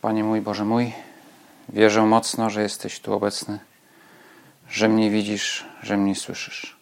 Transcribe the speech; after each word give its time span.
Panie 0.00 0.24
mój, 0.24 0.40
Boże 0.40 0.64
mój, 0.64 0.92
wierzę 1.68 2.02
mocno, 2.02 2.50
że 2.50 2.62
jesteś 2.62 3.00
tu 3.00 3.14
obecny, 3.14 3.58
że 4.68 4.88
mnie 4.88 5.10
widzisz, 5.10 5.66
że 5.82 5.96
mnie 5.96 6.16
słyszysz. 6.16 6.76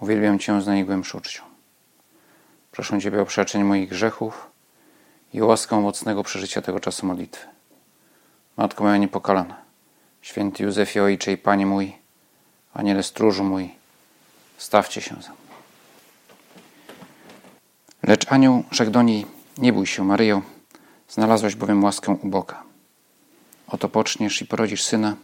Uwielbiam 0.00 0.38
Cię 0.38 0.62
z 0.62 0.66
najgłębszą 0.66 1.20
czcią. 1.20 1.42
Proszę 2.70 3.00
Ciebie 3.00 3.22
o 3.22 3.26
przeczeń 3.26 3.64
moich 3.64 3.88
grzechów 3.88 4.50
i 5.34 5.42
łaskę 5.42 5.80
mocnego 5.80 6.22
przeżycia 6.22 6.62
tego 6.62 6.80
czasu 6.80 7.06
modlitwy. 7.06 7.46
Matko 8.56 8.84
moja 8.84 8.96
niepokalana, 8.96 9.56
święty 10.22 10.62
Józefie 10.62 11.00
Ojcze 11.00 11.32
i 11.32 11.36
Panie 11.36 11.66
mój, 11.66 11.96
Aniele 12.74 13.02
stróżu 13.02 13.44
mój, 13.44 13.74
stawcie 14.58 15.00
się 15.00 15.14
za 15.14 15.28
mną. 15.28 15.36
Lecz 18.02 18.32
anioł 18.32 18.64
rzekł 18.70 18.90
do 18.90 19.02
niej, 19.02 19.26
nie 19.58 19.72
bój 19.72 19.86
się 19.86 20.04
Maryjo, 20.04 20.42
znalazłaś 21.10 21.54
bowiem 21.54 21.84
łaskę 21.84 22.16
u 22.22 22.28
Boga. 22.28 22.62
Oto 23.68 23.88
poczniesz 23.88 24.42
i 24.42 24.46
porodzisz 24.46 24.82
syna, 24.82 25.16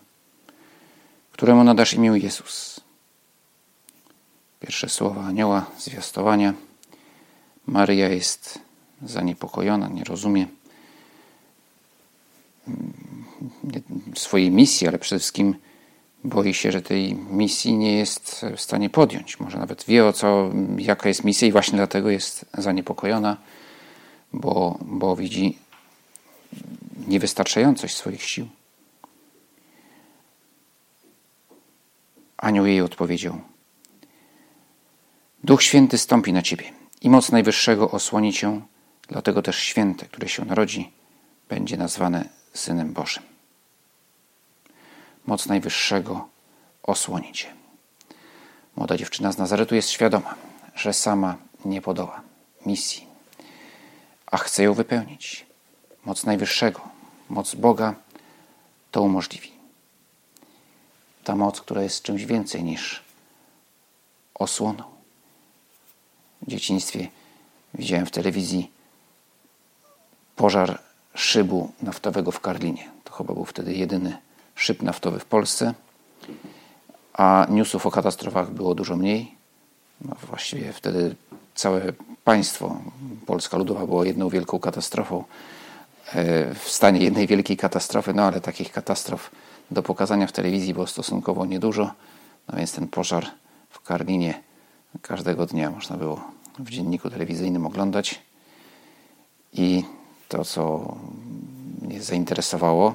któremu 1.33 1.65
nadasz 1.65 1.95
imię 1.95 2.13
Jezus. 2.15 2.81
Pierwsze 4.61 4.89
słowa 4.89 5.25
anioła, 5.25 5.67
zwiastowania. 5.79 6.55
Maryja 7.67 8.09
jest 8.09 8.59
zaniepokojona, 9.03 9.89
nie 9.89 10.05
rozumie 10.05 10.47
swojej 14.15 14.51
misji, 14.51 14.89
ale 14.89 14.99
przede 14.99 15.19
wszystkim 15.19 15.55
boi 16.25 16.55
się, 16.55 16.73
że 16.73 16.83
tej 16.83 17.15
misji 17.15 17.73
nie 17.73 17.97
jest 17.99 18.47
w 18.57 18.61
stanie 18.61 18.91
podjąć. 18.91 19.41
Może 19.41 19.59
nawet 19.59 19.85
wie 19.85 20.07
o 20.07 20.13
co, 20.13 20.51
jaka 20.79 21.09
jest 21.09 21.25
misja 21.25 21.49
i 21.49 21.53
właśnie 21.53 21.77
dlatego 21.77 22.11
jest 22.11 22.45
zaniepokojona, 22.59 23.37
bo, 24.33 24.79
bo 24.83 25.17
widzi 25.17 25.59
niewystarczającość 27.07 27.97
swoich 27.97 28.23
sił. 28.23 28.49
Anioł 32.37 32.67
jej 32.67 32.81
odpowiedział: 32.81 33.41
Duch 35.45 35.63
Święty 35.63 35.99
stąpi 35.99 36.33
na 36.33 36.43
ciebie 36.43 36.73
i 37.01 37.11
moc 37.11 37.33
Najwyższego 37.33 37.91
osłoni 37.91 38.33
cię, 38.33 38.61
dlatego 39.09 39.43
też 39.43 39.59
święte, 39.59 40.07
które 40.07 40.29
się 40.29 40.45
narodzi, 40.45 40.93
będzie 41.49 41.77
nazwane 41.77 42.29
Synem 42.55 42.93
Bożym. 42.93 43.23
Moc 45.27 45.47
Najwyższego 45.47 46.29
osłoni 46.83 47.33
cię. 47.33 47.55
Młoda 48.77 48.97
dziewczyna 48.97 49.33
z 49.33 49.39
Nazaretu 49.39 49.75
jest 49.75 49.91
świadoma, 49.91 50.35
że 50.75 50.93
sama 50.93 51.37
nie 51.65 51.83
podoła 51.83 52.21
misji, 52.67 53.07
a 54.27 54.37
chce 54.37 54.63
ją 54.63 54.75
wypełnić. 54.75 55.47
Moc 56.05 56.25
Najwyższego, 56.25 56.96
moc 57.29 57.55
Boga 57.55 57.95
to 58.91 59.03
umożliwi. 59.03 59.53
Ta 61.25 61.37
moc, 61.37 61.61
która 61.61 61.83
jest 61.83 62.03
czymś 62.03 62.25
więcej 62.25 62.65
niż 62.65 63.03
osłoną. 64.35 64.83
W 66.43 66.51
dzieciństwie 66.51 67.09
widziałem 67.75 68.07
w 68.07 68.11
telewizji 68.11 68.71
pożar 70.37 70.79
szybu 71.15 71.73
naftowego 71.83 72.33
w 72.33 72.41
Karlinie. 72.41 72.91
To 73.05 73.13
chyba 73.13 73.35
był 73.35 73.45
wtedy 73.45 73.75
jedyny 73.75 74.19
szyb 74.55 74.83
naftowy 74.83 75.19
w 75.19 75.25
Polsce, 75.25 75.75
a 77.13 77.47
newsów 77.51 77.87
o 77.87 77.91
katastrofach 77.91 78.51
było 78.51 78.75
dużo 78.75 78.97
mniej. 78.97 79.35
No 80.01 80.17
właściwie 80.27 80.73
wtedy 80.73 81.15
całe 81.55 81.93
państwo, 82.25 82.81
Polska 83.27 83.57
Ludowa, 83.57 83.87
było 83.87 84.05
jedną 84.05 84.29
wielką 84.29 84.59
katastrofą, 84.59 85.25
w 86.55 86.69
stanie 86.69 87.01
jednej 87.01 87.27
wielkiej 87.27 87.57
katastrofy, 87.57 88.15
no 88.15 88.23
ale 88.23 88.41
takich 88.41 88.73
katastrof 88.73 89.31
do 89.71 89.83
pokazania 89.83 90.27
w 90.27 90.33
telewizji 90.33 90.75
było 90.75 90.87
stosunkowo 90.87 91.47
niedużo, 91.47 91.93
no 92.49 92.57
więc 92.57 92.73
ten 92.73 92.89
pożar 92.89 93.27
w 93.71 93.81
Karlinie 93.81 94.43
każdego 95.03 95.47
dnia 95.47 95.71
można 95.71 95.97
było 95.97 96.21
w 96.59 96.71
dzienniku 96.71 97.11
telewizyjnym 97.11 97.67
oglądać. 97.67 98.23
I 99.53 99.85
to, 100.29 100.45
co 100.45 100.95
mnie 101.83 102.03
zainteresowało, 102.03 102.95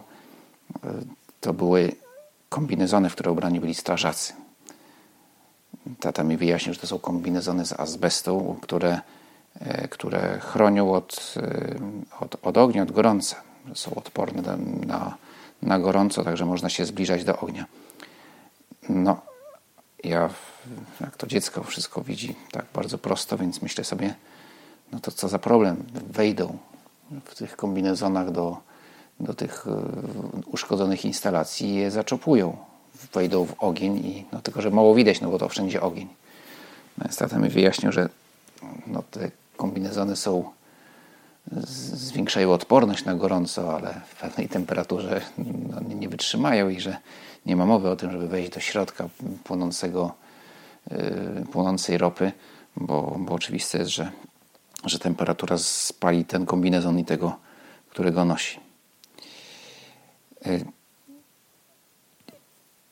to 1.41 1.53
były 1.53 1.91
kombinezony, 2.49 3.09
w 3.09 3.13
które 3.13 3.31
ubrani 3.31 3.59
byli 3.59 3.75
strażacy. 3.75 4.33
Tata 5.99 6.23
mi 6.23 6.37
wyjaśnił, 6.37 6.73
że 6.73 6.79
to 6.79 6.87
są 6.87 6.99
kombinezony 6.99 7.65
z 7.65 7.79
azbestu, 7.79 8.57
które, 8.61 8.91
e, 8.91 9.01
które 9.89 10.39
chronią 10.39 10.93
od, 10.93 11.33
e, 11.37 11.75
od, 12.19 12.35
od 12.41 12.57
ognia, 12.57 12.83
od 12.83 12.91
gorąca. 12.91 13.35
Są 13.73 13.95
odporne 13.95 14.57
na, 14.85 15.17
na 15.61 15.79
gorąco, 15.79 16.23
także 16.23 16.45
można 16.45 16.69
się 16.69 16.85
zbliżać 16.85 17.23
do 17.23 17.39
ognia. 17.39 17.65
No, 18.89 19.21
ja 20.03 20.29
jak 21.01 21.17
to 21.17 21.27
dziecko 21.27 21.63
wszystko 21.63 22.01
widzi 22.01 22.35
tak 22.51 22.65
bardzo 22.73 22.97
prosto, 22.97 23.37
więc 23.37 23.61
myślę 23.61 23.83
sobie, 23.83 24.15
no 24.91 24.99
to 24.99 25.11
co 25.11 25.27
za 25.27 25.39
problem, 25.39 25.83
wejdą 26.09 26.57
w 27.25 27.35
tych 27.35 27.55
kombinezonach 27.55 28.31
do, 28.31 28.57
do 29.19 29.33
tych 29.33 29.67
e, 29.67 29.71
uszkodzonych 30.45 31.05
instalacji 31.05 31.69
i 31.69 31.75
je 31.75 31.91
zaczopują, 31.91 32.57
wejdą 33.13 33.45
w 33.45 33.53
ogień 33.59 33.97
i 33.97 34.25
no 34.31 34.41
tylko, 34.41 34.61
że 34.61 34.71
mało 34.71 34.95
widać, 34.95 35.21
no 35.21 35.29
bo 35.29 35.39
to 35.39 35.49
wszędzie 35.49 35.81
ogień. 35.81 36.07
No, 36.97 37.05
tata 37.17 37.39
mi 37.39 37.49
wyjaśnił, 37.49 37.91
że 37.91 38.09
no, 38.87 39.03
te 39.11 39.31
kombinezony 39.61 40.15
są 40.15 40.51
zwiększają 41.93 42.53
odporność 42.53 43.05
na 43.05 43.15
gorąco, 43.15 43.75
ale 43.75 44.01
w 44.07 44.15
pewnej 44.15 44.49
temperaturze 44.49 45.21
no, 45.37 45.95
nie 45.95 46.09
wytrzymają 46.09 46.69
i 46.69 46.79
że 46.79 46.97
nie 47.45 47.55
ma 47.55 47.65
mowy 47.65 47.89
o 47.89 47.95
tym, 47.95 48.11
żeby 48.11 48.27
wejść 48.27 48.51
do 48.51 48.59
środka 48.59 49.09
płonącego, 49.43 50.13
yy, 50.91 51.45
płonącej 51.51 51.97
ropy, 51.97 52.31
bo, 52.75 53.15
bo 53.19 53.33
oczywiste 53.33 53.77
jest, 53.77 53.91
że, 53.91 54.11
że 54.85 54.99
temperatura 54.99 55.57
spali 55.57 56.25
ten 56.25 56.45
kombinezon 56.45 56.99
i 56.99 57.05
tego, 57.05 57.37
którego 57.89 58.25
nosi. 58.25 58.59
Yy. 60.45 60.65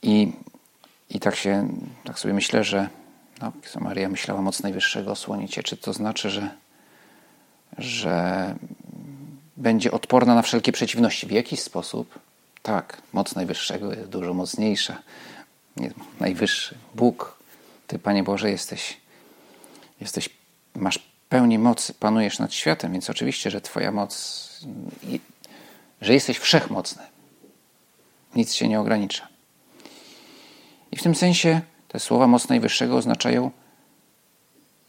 I, 0.02 0.31
I 1.09 1.19
tak 1.19 1.35
się, 1.35 1.68
tak 2.03 2.19
sobie 2.19 2.34
myślę, 2.34 2.63
że 2.63 2.90
no, 3.42 3.52
Maria 3.80 4.10
myślała 4.10 4.42
moc 4.42 4.64
Najwyższego 4.64 5.12
osłonić 5.12 5.60
Czy 5.64 5.78
to 5.78 5.94
znaczy, 5.94 6.30
że, 6.30 6.50
że 7.78 8.56
będzie 9.58 9.92
odporna 9.92 10.36
na 10.36 10.42
wszelkie 10.42 10.72
przeciwności? 10.72 11.28
W 11.28 11.32
jakiś 11.32 11.60
sposób? 11.60 12.20
Tak, 12.62 13.02
moc 13.14 13.36
Najwyższego 13.36 13.94
jest 13.94 14.10
dużo 14.10 14.34
mocniejsza. 14.34 15.02
Najwyższy, 16.20 16.76
Bóg, 16.96 17.38
Ty, 17.88 18.00
Panie 18.00 18.24
Boże, 18.24 18.52
jesteś, 18.52 18.98
jesteś, 20.02 20.30
masz 20.76 21.00
pełnię 21.30 21.60
mocy, 21.60 21.94
panujesz 21.94 22.40
nad 22.40 22.54
światem, 22.54 22.92
więc 22.92 23.10
oczywiście, 23.10 23.52
że 23.52 23.62
Twoja 23.62 23.92
moc, 23.92 24.50
że 26.02 26.14
jesteś 26.14 26.38
wszechmocny. 26.38 27.04
Nic 28.36 28.54
się 28.54 28.68
nie 28.68 28.80
ogranicza. 28.80 29.28
I 30.92 30.98
w 30.98 31.04
tym 31.04 31.16
sensie 31.16 31.62
te 31.90 32.00
słowa 32.00 32.28
moc 32.28 32.50
Najwyższego 32.50 32.98
oznaczają, 32.98 33.52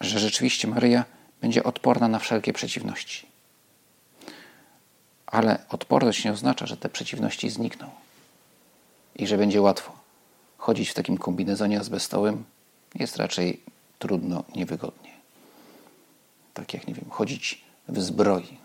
że 0.00 0.18
rzeczywiście 0.18 0.68
Maryja 0.68 1.04
będzie 1.40 1.64
odporna 1.64 2.08
na 2.08 2.18
wszelkie 2.18 2.52
przeciwności. 2.52 3.26
Ale 5.26 5.58
odporność 5.68 6.24
nie 6.24 6.32
oznacza, 6.32 6.66
że 6.66 6.76
te 6.76 6.88
przeciwności 6.88 7.50
znikną 7.50 7.90
i 9.16 9.26
że 9.26 9.38
będzie 9.38 9.62
łatwo. 9.62 9.92
Chodzić 10.58 10.88
w 10.88 10.94
takim 10.94 11.18
kombinezonie 11.18 11.80
azbestowym 11.80 12.44
jest 12.94 13.16
raczej 13.16 13.60
trudno, 13.98 14.44
niewygodnie. 14.56 15.10
Tak 16.54 16.74
jak, 16.74 16.86
nie 16.86 16.94
wiem, 16.94 17.10
chodzić 17.10 17.64
w 17.88 18.00
zbroi. 18.00 18.56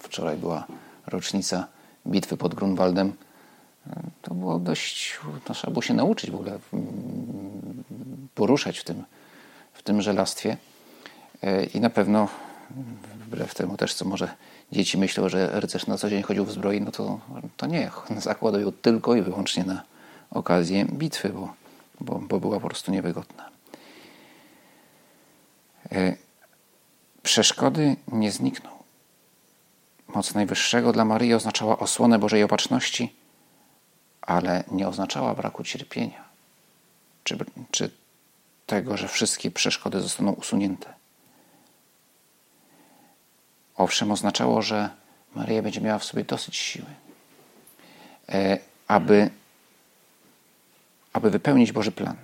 Wczoraj 0.00 0.36
była 0.36 0.66
rocznica 1.06 1.66
bitwy 2.06 2.36
pod 2.36 2.54
Grunwaldem. 2.54 3.12
To 4.22 4.34
było 4.34 4.58
dość, 4.58 5.18
no, 5.48 5.54
trzeba 5.54 5.72
było 5.72 5.82
się 5.82 5.94
nauczyć 5.94 6.30
w 6.30 6.34
ogóle 6.34 6.58
mm, 6.72 7.25
poruszać 8.36 8.78
w 8.78 8.84
tym, 8.84 9.04
w 9.72 9.82
tym 9.82 10.02
żelastwie. 10.02 10.56
E, 11.42 11.64
I 11.64 11.80
na 11.80 11.90
pewno, 11.90 12.28
wbrew 13.26 13.54
temu 13.54 13.76
też, 13.76 13.94
co 13.94 14.04
może 14.04 14.28
dzieci 14.72 14.98
myślą, 14.98 15.28
że 15.28 15.60
rycerz 15.60 15.86
na 15.86 15.98
co 15.98 16.10
dzień 16.10 16.22
chodził 16.22 16.44
w 16.44 16.52
zbroi, 16.52 16.80
no 16.80 16.92
to, 16.92 17.20
to 17.56 17.66
nie. 17.66 17.90
Zakładał 18.18 18.60
ją 18.60 18.72
tylko 18.72 19.14
i 19.14 19.22
wyłącznie 19.22 19.64
na 19.64 19.82
okazję 20.30 20.84
bitwy, 20.84 21.28
bo, 21.28 21.54
bo, 22.00 22.18
bo 22.18 22.40
była 22.40 22.60
po 22.60 22.68
prostu 22.68 22.92
niewygodna. 22.92 23.50
E, 25.92 26.16
przeszkody 27.22 27.96
nie 28.12 28.32
znikną. 28.32 28.70
Moc 30.08 30.34
Najwyższego 30.34 30.92
dla 30.92 31.04
Maryi 31.04 31.34
oznaczała 31.34 31.78
osłonę 31.78 32.18
Bożej 32.18 32.42
Opatrzności, 32.42 33.14
ale 34.22 34.64
nie 34.70 34.88
oznaczała 34.88 35.34
braku 35.34 35.64
cierpienia, 35.64 36.24
czy, 37.24 37.38
czy 37.70 37.90
tego, 38.66 38.96
że 38.96 39.08
wszystkie 39.08 39.50
przeszkody 39.50 40.00
zostaną 40.00 40.32
usunięte. 40.32 40.94
Owszem, 43.76 44.12
oznaczało, 44.12 44.62
że 44.62 44.90
Maryja 45.34 45.62
będzie 45.62 45.80
miała 45.80 45.98
w 45.98 46.04
sobie 46.04 46.24
dosyć 46.24 46.56
siły, 46.56 46.86
e, 48.28 48.58
aby, 48.88 49.30
aby 51.12 51.30
wypełnić 51.30 51.72
Boży 51.72 51.92
plan. 51.92 52.16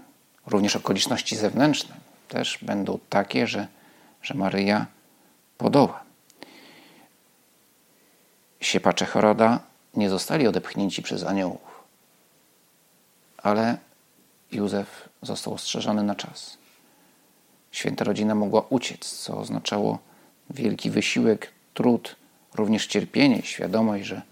Również 0.47 0.77
okoliczności 0.77 1.37
zewnętrzne 1.37 1.97
też 2.29 2.59
będą 2.63 2.99
takie, 3.09 3.47
że, 3.47 3.67
że 4.23 4.35
Maryja 4.35 4.87
podoła. 5.59 6.05
Siepacze 8.61 9.07
Heroda 9.07 9.61
nie 9.95 10.11
zostali 10.11 10.47
odepchnięci 10.47 11.03
przez 11.03 11.25
aniołów, 11.25 11.85
ale 13.39 13.79
Józef 14.53 15.09
został 15.23 15.55
ostrzeżony 15.55 16.03
na 16.03 16.15
czas. 16.15 16.59
Święta 17.73 18.05
rodzina 18.05 18.35
mogła 18.35 18.67
uciec, 18.71 19.11
co 19.11 19.39
oznaczało 19.39 19.99
wielki 20.51 20.91
wysiłek, 20.91 21.53
trud, 21.75 22.17
również 22.55 22.87
cierpienie 22.87 23.39
i 23.39 23.47
świadomość, 23.47 24.05
że, 24.05 24.23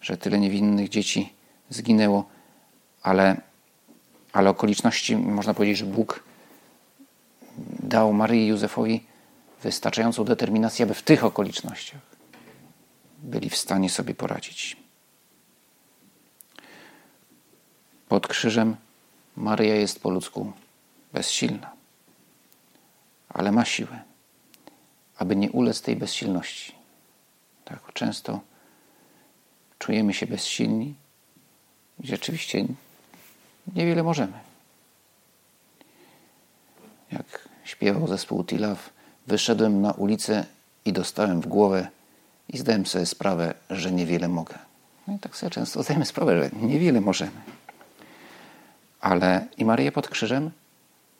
że 0.00 0.16
tyle 0.16 0.38
niewinnych 0.38 0.88
dzieci 0.88 1.32
zginęło, 1.70 2.24
ale, 3.02 3.36
ale 4.32 4.50
okoliczności, 4.50 5.16
można 5.16 5.54
powiedzieć, 5.54 5.78
że 5.78 5.84
Bóg 5.84 6.24
dał 7.82 8.12
Maryi 8.12 8.44
i 8.44 8.46
Józefowi 8.46 9.04
wystarczającą 9.62 10.24
determinację, 10.24 10.84
aby 10.84 10.94
w 10.94 11.02
tych 11.02 11.24
okolicznościach 11.24 12.00
byli 13.22 13.50
w 13.50 13.56
stanie 13.56 13.90
sobie 13.90 14.14
poradzić. 14.14 14.76
Pod 18.08 18.28
krzyżem 18.28 18.76
Maryja 19.36 19.74
jest 19.74 20.02
po 20.02 20.10
ludzku 20.10 20.52
bezsilna, 21.12 21.70
ale 23.28 23.52
ma 23.52 23.64
siłę, 23.64 24.02
aby 25.16 25.36
nie 25.36 25.50
ulec 25.50 25.82
tej 25.82 25.96
bezsilności. 25.96 26.74
Tak 27.64 27.92
często 27.92 28.40
czujemy 29.78 30.14
się 30.14 30.26
bezsilni 30.26 30.94
i 32.00 32.06
rzeczywiście 32.06 32.66
niewiele 33.74 34.02
możemy. 34.02 34.32
Jak 37.12 37.48
śpiewał 37.64 38.08
zespół 38.08 38.44
Tilaw, 38.44 38.90
wyszedłem 39.26 39.82
na 39.82 39.92
ulicę 39.92 40.46
i 40.84 40.92
dostałem 40.92 41.40
w 41.40 41.46
głowę 41.46 41.88
i 42.48 42.58
zdałem 42.58 42.86
sobie 42.86 43.06
sprawę, 43.06 43.54
że 43.70 43.92
niewiele 43.92 44.28
mogę. 44.28 44.58
No 45.06 45.14
i 45.14 45.18
tak 45.18 45.36
sobie 45.36 45.50
często 45.50 45.82
zdajemy 45.82 46.06
sprawę, 46.06 46.42
że 46.42 46.50
niewiele 46.66 47.00
możemy. 47.00 47.40
Ale 49.04 49.46
i 49.56 49.64
Maryja 49.64 49.92
pod 49.92 50.08
krzyżem 50.08 50.50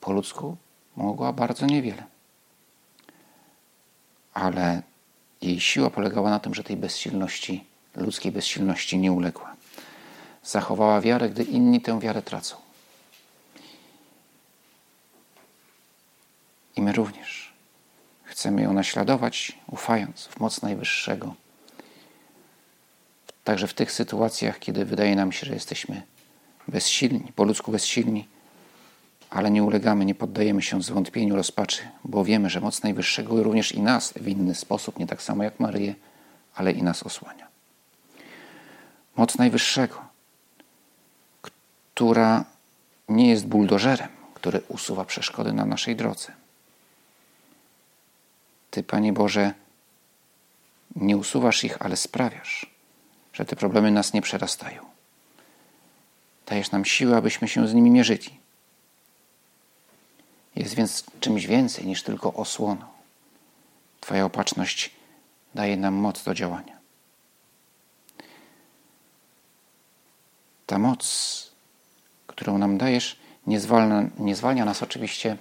po 0.01 0.13
ludzku 0.13 0.57
mogła 0.97 1.33
bardzo 1.33 1.67
niewiele. 1.67 2.03
Ale 4.35 4.83
jej 5.43 5.61
siła 5.61 5.91
polegała 5.91 6.31
na 6.31 6.39
tym, 6.41 6.55
że 6.55 6.65
tej 6.65 6.77
bezsilności, 6.77 7.65
ludzkiej 7.97 8.33
bezsilności 8.33 8.99
nie 8.99 9.13
uległa. 9.13 9.57
Zachowała 10.43 11.01
wiarę, 11.01 11.31
gdy 11.31 11.43
inni 11.45 11.81
tę 11.81 12.01
wiarę 12.01 12.23
tracą. 12.23 12.57
I 16.77 16.83
my 16.83 16.93
również 16.93 17.53
chcemy 18.25 18.63
ją 18.63 18.73
naśladować, 18.73 19.59
ufając 19.67 20.27
w 20.27 20.41
moc 20.41 20.63
Najwyższego. 20.63 21.35
Także 23.45 23.67
w 23.67 23.75
tych 23.75 23.93
sytuacjach, 23.93 24.59
kiedy 24.59 24.85
wydaje 24.85 25.17
nam 25.17 25.33
się, 25.33 25.47
że 25.47 25.55
jesteśmy 25.55 26.14
bezsilni, 26.69 27.33
po 27.37 27.45
ludzku 27.45 27.73
bezsilni, 27.73 28.29
ale 29.31 29.51
nie 29.51 29.63
ulegamy, 29.63 30.05
nie 30.05 30.15
poddajemy 30.15 30.63
się 30.63 30.83
zwątpieniu, 30.83 31.37
rozpaczy, 31.37 31.83
bo 32.05 32.25
wiemy, 32.25 32.51
że 32.51 32.61
moc 32.61 32.83
Najwyższego 32.83 33.43
również 33.43 33.73
i 33.73 33.81
nas 33.81 34.13
w 34.13 34.29
inny 34.29 34.55
sposób, 34.55 34.99
nie 34.99 35.07
tak 35.07 35.23
samo 35.23 35.43
jak 35.43 35.61
Maryję, 35.61 35.95
ale 36.55 36.73
i 36.73 36.83
nas 36.83 37.03
osłania. 37.03 37.47
Moc 39.17 39.39
Najwyższego, 39.39 40.05
która 41.43 42.45
nie 43.09 43.29
jest 43.29 43.47
buldożerem, 43.47 44.09
który 44.35 44.61
usuwa 44.69 45.05
przeszkody 45.05 45.53
na 45.53 45.65
naszej 45.65 45.97
drodze. 45.97 46.33
Ty, 48.71 48.83
Panie 48.83 49.13
Boże, 49.13 49.55
nie 50.97 51.17
usuwasz 51.17 51.65
ich, 51.65 51.83
ale 51.83 51.97
sprawiasz, 51.97 52.67
że 53.33 53.45
te 53.45 53.57
problemy 53.57 53.91
nas 53.91 54.13
nie 54.13 54.23
przerastają. 54.23 54.94
Dajesz 56.47 56.71
nam 56.71 56.85
siłę, 56.85 57.17
abyśmy 57.17 57.49
się 57.49 57.69
z 57.69 57.75
nimi 57.75 57.91
mierzyli. 57.91 58.39
Jest 60.57 60.75
więc 60.75 61.05
czymś 61.21 61.47
więcej 61.47 61.87
niż 61.87 62.03
tylko 62.03 62.35
osłoną. 62.35 62.85
Twoja 64.01 64.25
opatrzność 64.25 64.91
daje 65.55 65.77
nam 65.77 65.95
moc 65.95 66.25
do 66.25 66.35
działania. 66.35 66.79
Ta 70.67 70.79
moc, 70.79 71.51
którą 72.27 72.59
nam 72.59 72.79
dajesz, 72.79 73.17
nie 73.47 73.61
zwalnia, 73.61 74.11
nie 74.19 74.37
zwalnia 74.37 74.65
nas 74.65 74.83
oczywiście 74.83 75.37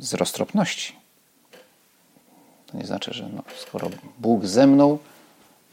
z 0.00 0.14
roztropności. 0.14 0.96
To 2.66 2.76
nie 2.76 2.86
znaczy, 2.86 3.14
że 3.14 3.28
no, 3.28 3.42
skoro 3.56 3.90
Bóg 4.18 4.44
ze 4.44 4.66
mną, 4.66 4.98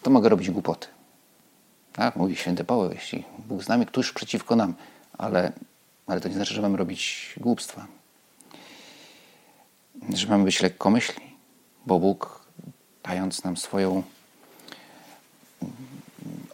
to 0.03 0.09
mogę 0.09 0.29
robić 0.29 0.51
głupoty. 0.51 0.87
Tak, 1.93 2.15
mówi 2.15 2.35
święty 2.35 2.63
Paweł, 2.63 2.91
jeśli 2.91 3.23
Bóg 3.47 3.63
z 3.63 3.67
nami, 3.67 3.85
któż 3.85 4.13
przeciwko 4.13 4.55
nam. 4.55 4.73
Ale, 5.17 5.51
ale 6.07 6.21
to 6.21 6.27
nie 6.27 6.35
znaczy, 6.35 6.53
że 6.53 6.61
mamy 6.61 6.77
robić 6.77 7.33
głupstwa. 7.37 7.87
Że 10.13 10.27
mamy 10.27 10.43
być 10.43 10.61
lekkomyślni, 10.61 11.35
bo 11.85 11.99
Bóg, 11.99 12.45
dając 13.03 13.43
nam 13.43 13.57
swoją, 13.57 14.03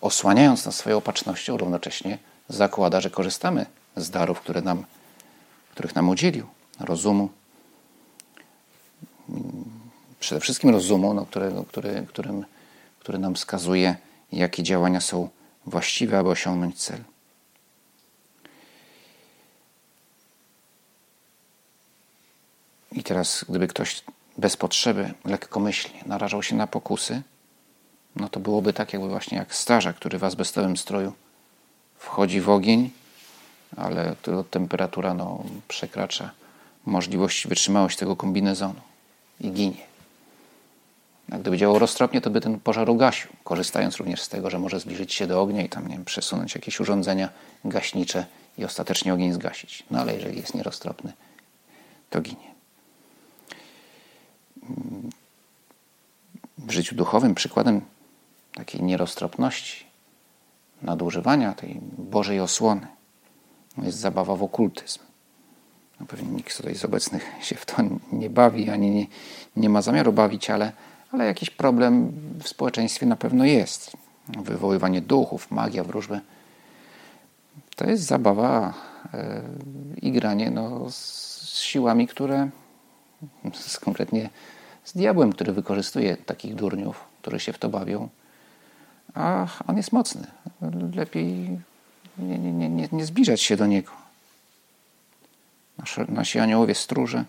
osłaniając 0.01 0.65
nas 0.65 0.75
swoją 0.75 0.97
opatrznością, 0.97 1.57
równocześnie 1.57 2.17
zakłada, 2.49 3.01
że 3.01 3.09
korzystamy 3.09 3.65
z 3.95 4.09
darów, 4.09 4.39
które 4.39 4.61
nam, 4.61 4.85
których 5.71 5.95
nam 5.95 6.09
udzielił. 6.09 6.47
Rozumu, 6.79 7.29
przede 10.19 10.41
wszystkim 10.41 10.69
rozumu, 10.69 11.13
no, 11.13 11.25
którego, 11.25 11.63
który, 11.63 12.05
którym, 12.09 12.45
który 12.99 13.19
nam 13.19 13.35
wskazuje, 13.35 13.95
jakie 14.31 14.63
działania 14.63 15.01
są 15.01 15.29
właściwe, 15.65 16.19
aby 16.19 16.29
osiągnąć 16.29 16.83
cel. 16.83 17.03
I 22.91 23.03
teraz, 23.03 23.45
gdyby 23.49 23.67
ktoś 23.67 24.03
bez 24.37 24.57
potrzeby, 24.57 25.13
lekkomyślnie 25.25 26.03
narażał 26.05 26.43
się 26.43 26.55
na 26.55 26.67
pokusy, 26.67 27.21
no 28.15 28.29
to 28.29 28.39
byłoby 28.39 28.73
tak, 28.73 28.93
jakby 28.93 29.09
właśnie 29.09 29.37
jak 29.37 29.55
starza, 29.55 29.93
który 29.93 30.19
w 30.19 30.23
azbestowym 30.23 30.77
stroju 30.77 31.13
wchodzi 31.97 32.41
w 32.41 32.49
ogień, 32.49 32.89
ale 33.77 34.15
którego 34.21 34.43
temperatura 34.43 35.13
no, 35.13 35.43
przekracza 35.67 36.31
możliwości 36.85 37.47
wytrzymałość 37.47 37.97
tego 37.97 38.15
kombinezonu 38.15 38.81
i 39.41 39.51
ginie. 39.51 39.88
Gdyby 41.29 41.57
działał 41.57 41.79
roztropnie, 41.79 42.21
to 42.21 42.29
by 42.29 42.41
ten 42.41 42.59
pożar 42.59 42.89
ugasił, 42.89 43.29
korzystając 43.43 43.97
również 43.97 44.21
z 44.21 44.29
tego, 44.29 44.49
że 44.49 44.59
może 44.59 44.79
zbliżyć 44.79 45.13
się 45.13 45.27
do 45.27 45.41
ognia 45.41 45.61
i 45.61 45.69
tam 45.69 45.87
nie 45.87 45.95
wiem, 45.95 46.05
przesunąć 46.05 46.55
jakieś 46.55 46.79
urządzenia 46.79 47.29
gaśnicze 47.65 48.25
i 48.57 48.65
ostatecznie 48.65 49.13
ogień 49.13 49.33
zgasić. 49.33 49.83
No 49.91 49.99
ale 49.99 50.15
jeżeli 50.15 50.37
jest 50.37 50.55
nieroztropny, 50.55 51.13
to 52.09 52.21
ginie. 52.21 52.53
W 56.57 56.71
życiu 56.71 56.95
duchowym 56.95 57.35
przykładem 57.35 57.81
takiej 58.53 58.83
nieroztropności, 58.83 59.85
nadużywania 60.81 61.53
tej 61.53 61.79
Bożej 61.97 62.39
osłony 62.39 62.87
jest 63.77 63.97
zabawa 63.97 64.35
w 64.35 64.43
okultyzm. 64.43 64.99
No 65.99 66.05
pewnie 66.05 66.29
nikt 66.29 66.57
tutaj 66.57 66.75
z 66.75 66.85
obecnych 66.85 67.31
się 67.41 67.55
w 67.55 67.65
to 67.65 67.75
nie 68.11 68.29
bawi, 68.29 68.69
ani 68.69 68.91
nie, 68.91 69.07
nie 69.55 69.69
ma 69.69 69.81
zamiaru 69.81 70.13
bawić, 70.13 70.49
ale, 70.49 70.71
ale 71.11 71.25
jakiś 71.25 71.49
problem 71.49 72.11
w 72.39 72.47
społeczeństwie 72.47 73.05
na 73.05 73.15
pewno 73.15 73.45
jest. 73.45 73.91
Wywoływanie 74.27 75.01
duchów, 75.01 75.51
magia, 75.51 75.83
wróżby. 75.83 76.19
To 77.75 77.89
jest 77.89 78.03
zabawa 78.03 78.73
e, 79.13 79.41
i 80.01 80.11
granie 80.11 80.51
no, 80.51 80.91
z 80.91 81.59
siłami, 81.59 82.07
które 82.07 82.49
z, 83.53 83.79
konkretnie 83.79 84.29
z 84.83 84.93
diabłem, 84.93 85.33
który 85.33 85.53
wykorzystuje 85.53 86.17
takich 86.17 86.55
durniów, 86.55 87.03
które 87.21 87.39
się 87.39 87.53
w 87.53 87.57
to 87.57 87.69
bawią. 87.69 88.09
A 89.13 89.47
on 89.67 89.77
jest 89.77 89.91
mocny. 89.91 90.27
Lepiej 90.95 91.59
nie, 92.17 92.39
nie, 92.39 92.69
nie, 92.69 92.89
nie 92.91 93.05
zbliżać 93.05 93.41
się 93.41 93.57
do 93.57 93.65
niego. 93.65 93.91
Nasze, 95.77 96.05
nasi 96.09 96.39
aniołowie 96.39 96.75
stróże 96.75 97.25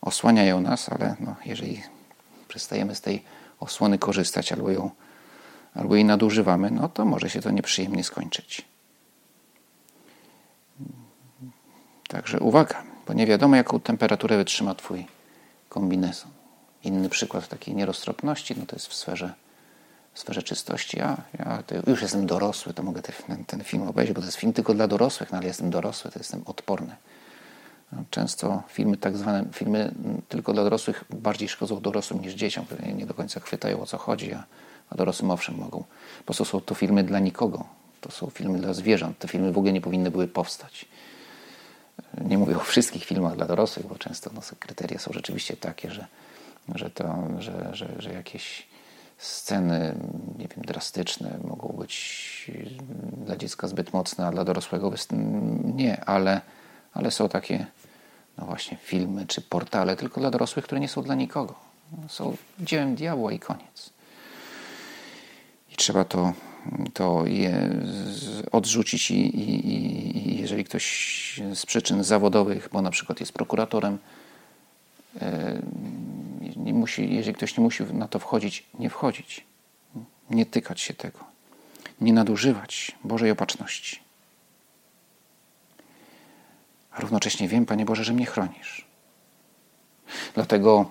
osłaniają 0.00 0.60
nas, 0.60 0.88
ale 0.88 1.16
no, 1.20 1.36
jeżeli 1.44 1.82
przestajemy 2.48 2.94
z 2.94 3.00
tej 3.00 3.24
osłony 3.60 3.98
korzystać 3.98 4.52
albo, 4.52 4.70
ją, 4.70 4.90
albo 5.74 5.94
jej 5.94 6.04
nadużywamy, 6.04 6.70
no 6.70 6.88
to 6.88 7.04
może 7.04 7.30
się 7.30 7.40
to 7.40 7.50
nieprzyjemnie 7.50 8.04
skończyć. 8.04 8.64
Także 12.08 12.40
uwaga, 12.40 12.82
bo 13.06 13.12
nie 13.12 13.26
wiadomo, 13.26 13.56
jaką 13.56 13.80
temperaturę 13.80 14.36
wytrzyma 14.36 14.74
Twój 14.74 15.06
kombinezon. 15.68 16.30
Inny 16.84 17.08
przykład 17.08 17.48
takiej 17.48 17.74
nieroztropności 17.74 18.54
no 18.58 18.66
to 18.66 18.76
jest 18.76 18.86
w 18.86 18.94
sferze, 18.94 19.32
w 20.14 20.18
sferze 20.18 20.42
czystości. 20.42 20.98
Ja, 20.98 21.16
ja 21.38 21.62
już 21.86 22.02
jestem 22.02 22.26
dorosły, 22.26 22.74
to 22.74 22.82
mogę 22.82 23.02
ten, 23.02 23.44
ten 23.44 23.64
film 23.64 23.88
obejrzeć, 23.88 24.14
bo 24.14 24.20
to 24.20 24.26
jest 24.26 24.38
film 24.38 24.52
tylko 24.52 24.74
dla 24.74 24.88
dorosłych, 24.88 25.32
no 25.32 25.38
ale 25.38 25.46
jestem 25.46 25.70
dorosły, 25.70 26.10
to 26.10 26.18
jestem 26.18 26.42
odporny. 26.46 26.96
Często 28.10 28.62
filmy 28.68 28.96
tak 28.96 29.16
zwane, 29.16 29.44
filmy 29.52 29.94
tylko 30.28 30.52
dla 30.52 30.64
dorosłych 30.64 31.04
bardziej 31.10 31.48
szkodzą 31.48 31.80
dorosłym 31.80 32.20
niż 32.20 32.34
dzieciom, 32.34 32.64
które 32.64 32.92
nie 32.92 33.06
do 33.06 33.14
końca 33.14 33.40
chwytają 33.40 33.80
o 33.80 33.86
co 33.86 33.98
chodzi, 33.98 34.32
a, 34.32 34.44
a 34.90 34.94
dorosłym 34.94 35.30
owszem 35.30 35.56
mogą. 35.56 35.78
Po 36.18 36.24
prostu 36.24 36.44
są 36.44 36.60
to 36.60 36.74
filmy 36.74 37.04
dla 37.04 37.18
nikogo. 37.18 37.64
To 38.00 38.10
są 38.10 38.30
filmy 38.30 38.58
dla 38.58 38.74
zwierząt. 38.74 39.18
Te 39.18 39.28
filmy 39.28 39.52
w 39.52 39.58
ogóle 39.58 39.72
nie 39.72 39.80
powinny 39.80 40.10
były 40.10 40.28
powstać. 40.28 40.88
Nie 42.24 42.38
mówię 42.38 42.56
o 42.56 42.60
wszystkich 42.60 43.04
filmach 43.04 43.36
dla 43.36 43.46
dorosłych, 43.46 43.86
bo 43.86 43.94
często 43.94 44.30
no, 44.34 44.40
kryteria 44.58 44.98
są 44.98 45.12
rzeczywiście 45.12 45.56
takie, 45.56 45.90
że, 45.90 46.06
że, 46.74 46.90
to, 46.90 47.28
że, 47.38 47.70
że, 47.72 47.88
że 47.98 48.12
jakieś 48.12 48.66
sceny, 49.18 49.94
nie 50.38 50.48
wiem, 50.48 50.64
drastyczne 50.64 51.38
mogą 51.44 51.68
być 51.68 52.50
dla 53.24 53.36
dziecka 53.36 53.68
zbyt 53.68 53.92
mocne, 53.92 54.26
a 54.26 54.30
dla 54.30 54.44
dorosłego 54.44 54.92
nie, 55.64 56.04
ale, 56.04 56.40
ale 56.98 57.10
są 57.10 57.28
takie 57.28 57.66
no 58.38 58.46
właśnie 58.46 58.76
filmy 58.76 59.26
czy 59.26 59.40
portale 59.40 59.96
tylko 59.96 60.20
dla 60.20 60.30
dorosłych, 60.30 60.64
które 60.64 60.80
nie 60.80 60.88
są 60.88 61.02
dla 61.02 61.14
nikogo. 61.14 61.54
Są 62.08 62.36
dziełem 62.60 62.94
diabła 62.94 63.32
i 63.32 63.38
koniec. 63.38 63.90
I 65.72 65.76
trzeba 65.76 66.04
to 66.04 66.32
to 66.94 67.26
je 67.26 67.70
odrzucić 68.52 69.10
i, 69.10 69.14
i, 69.14 69.68
i, 70.28 70.40
jeżeli 70.40 70.64
ktoś 70.64 70.84
z 71.54 71.66
przyczyn 71.66 72.04
zawodowych, 72.04 72.68
bo 72.72 72.82
na 72.82 72.90
przykład 72.90 73.20
jest 73.20 73.32
prokuratorem, 73.32 73.98
e, 75.20 75.62
nie 76.56 76.74
musi, 76.74 77.14
jeżeli 77.14 77.34
ktoś 77.34 77.56
nie 77.56 77.64
musi 77.64 77.84
na 77.84 78.08
to 78.08 78.18
wchodzić, 78.18 78.64
nie 78.78 78.90
wchodzić, 78.90 79.44
nie 80.30 80.46
tykać 80.46 80.80
się 80.80 80.94
tego, 80.94 81.18
nie 82.00 82.12
nadużywać 82.12 82.96
Bożej 83.04 83.30
opatrzności. 83.30 84.07
A 86.98 87.00
równocześnie 87.00 87.48
wiem, 87.48 87.66
Panie 87.66 87.84
Boże, 87.84 88.04
że 88.04 88.12
mnie 88.12 88.26
chronisz. 88.26 88.84
Dlatego, 90.34 90.90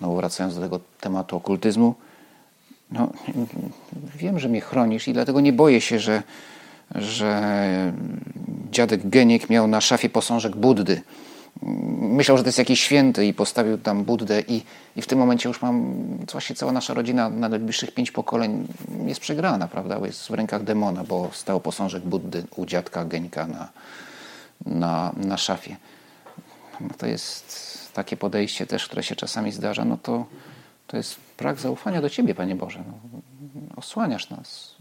no 0.00 0.14
wracając 0.14 0.54
do 0.54 0.60
tego 0.60 0.80
tematu 1.00 1.36
okultyzmu, 1.36 1.94
no, 2.90 3.12
wiem, 4.16 4.38
że 4.38 4.48
mnie 4.48 4.60
chronisz 4.60 5.08
i 5.08 5.12
dlatego 5.12 5.40
nie 5.40 5.52
boję 5.52 5.80
się, 5.80 5.98
że, 5.98 6.22
że 6.94 7.92
dziadek 8.70 9.08
Geniek 9.08 9.50
miał 9.50 9.66
na 9.66 9.80
szafie 9.80 10.08
posążek 10.08 10.56
Buddy. 10.56 11.02
Myślał, 12.00 12.36
że 12.36 12.42
to 12.42 12.48
jest 12.48 12.58
jakiś 12.58 12.80
święty 12.80 13.26
i 13.26 13.34
postawił 13.34 13.78
tam 13.78 14.04
Buddę 14.04 14.40
i, 14.40 14.62
i 14.96 15.02
w 15.02 15.06
tym 15.06 15.18
momencie 15.18 15.48
już 15.48 15.62
mam, 15.62 15.94
właśnie 16.32 16.56
cała 16.56 16.72
nasza 16.72 16.94
rodzina 16.94 17.28
na 17.28 17.48
najbliższych 17.48 17.94
pięć 17.94 18.10
pokoleń 18.10 18.66
jest 19.06 19.20
przegrana, 19.20 19.68
prawda? 19.68 19.98
Jest 20.06 20.26
w 20.26 20.30
rękach 20.30 20.64
demona, 20.64 21.04
bo 21.04 21.30
stał 21.32 21.60
posążek 21.60 22.02
Buddy 22.02 22.44
u 22.56 22.66
dziadka 22.66 23.04
Genika 23.04 23.46
na, 23.46 23.68
na, 24.66 25.12
na 25.16 25.36
szafie. 25.36 25.76
No 26.80 26.88
to 26.98 27.06
jest 27.06 27.92
takie 27.92 28.16
podejście 28.16 28.66
też, 28.66 28.86
które 28.86 29.02
się 29.02 29.16
czasami 29.16 29.52
zdarza, 29.52 29.84
no 29.84 29.96
to 30.02 30.26
to 30.86 30.96
jest 30.96 31.16
brak 31.38 31.60
zaufania 31.60 32.02
do 32.02 32.10
Ciebie, 32.10 32.34
Panie 32.34 32.54
Boże. 32.54 32.84
No, 32.86 33.20
osłaniasz 33.76 34.30
nas. 34.30 34.74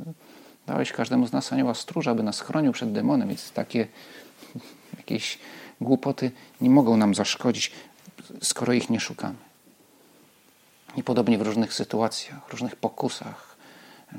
Dałeś 0.68 0.92
każdemu 0.92 1.28
z 1.28 1.32
nas 1.32 1.54
anioła 1.54 1.74
stróża, 1.74 2.12
aby 2.12 2.24
nas 2.24 2.42
chronił 2.42 2.72
przed 2.72 2.92
demonem, 2.92 3.28
więc 3.28 3.52
takie 3.52 3.88
jakieś 4.98 5.40
głupoty 5.82 6.32
nie 6.62 6.70
mogą 6.70 6.98
nam 6.98 7.16
zaszkodzić, 7.16 7.72
skoro 8.42 8.74
ich 8.74 8.90
nie 8.90 9.00
szukamy. 9.00 9.36
I 10.96 11.04
podobnie 11.04 11.38
w 11.38 11.42
różnych 11.42 11.74
sytuacjach, 11.74 12.50
różnych 12.50 12.76
pokusach, 12.76 13.56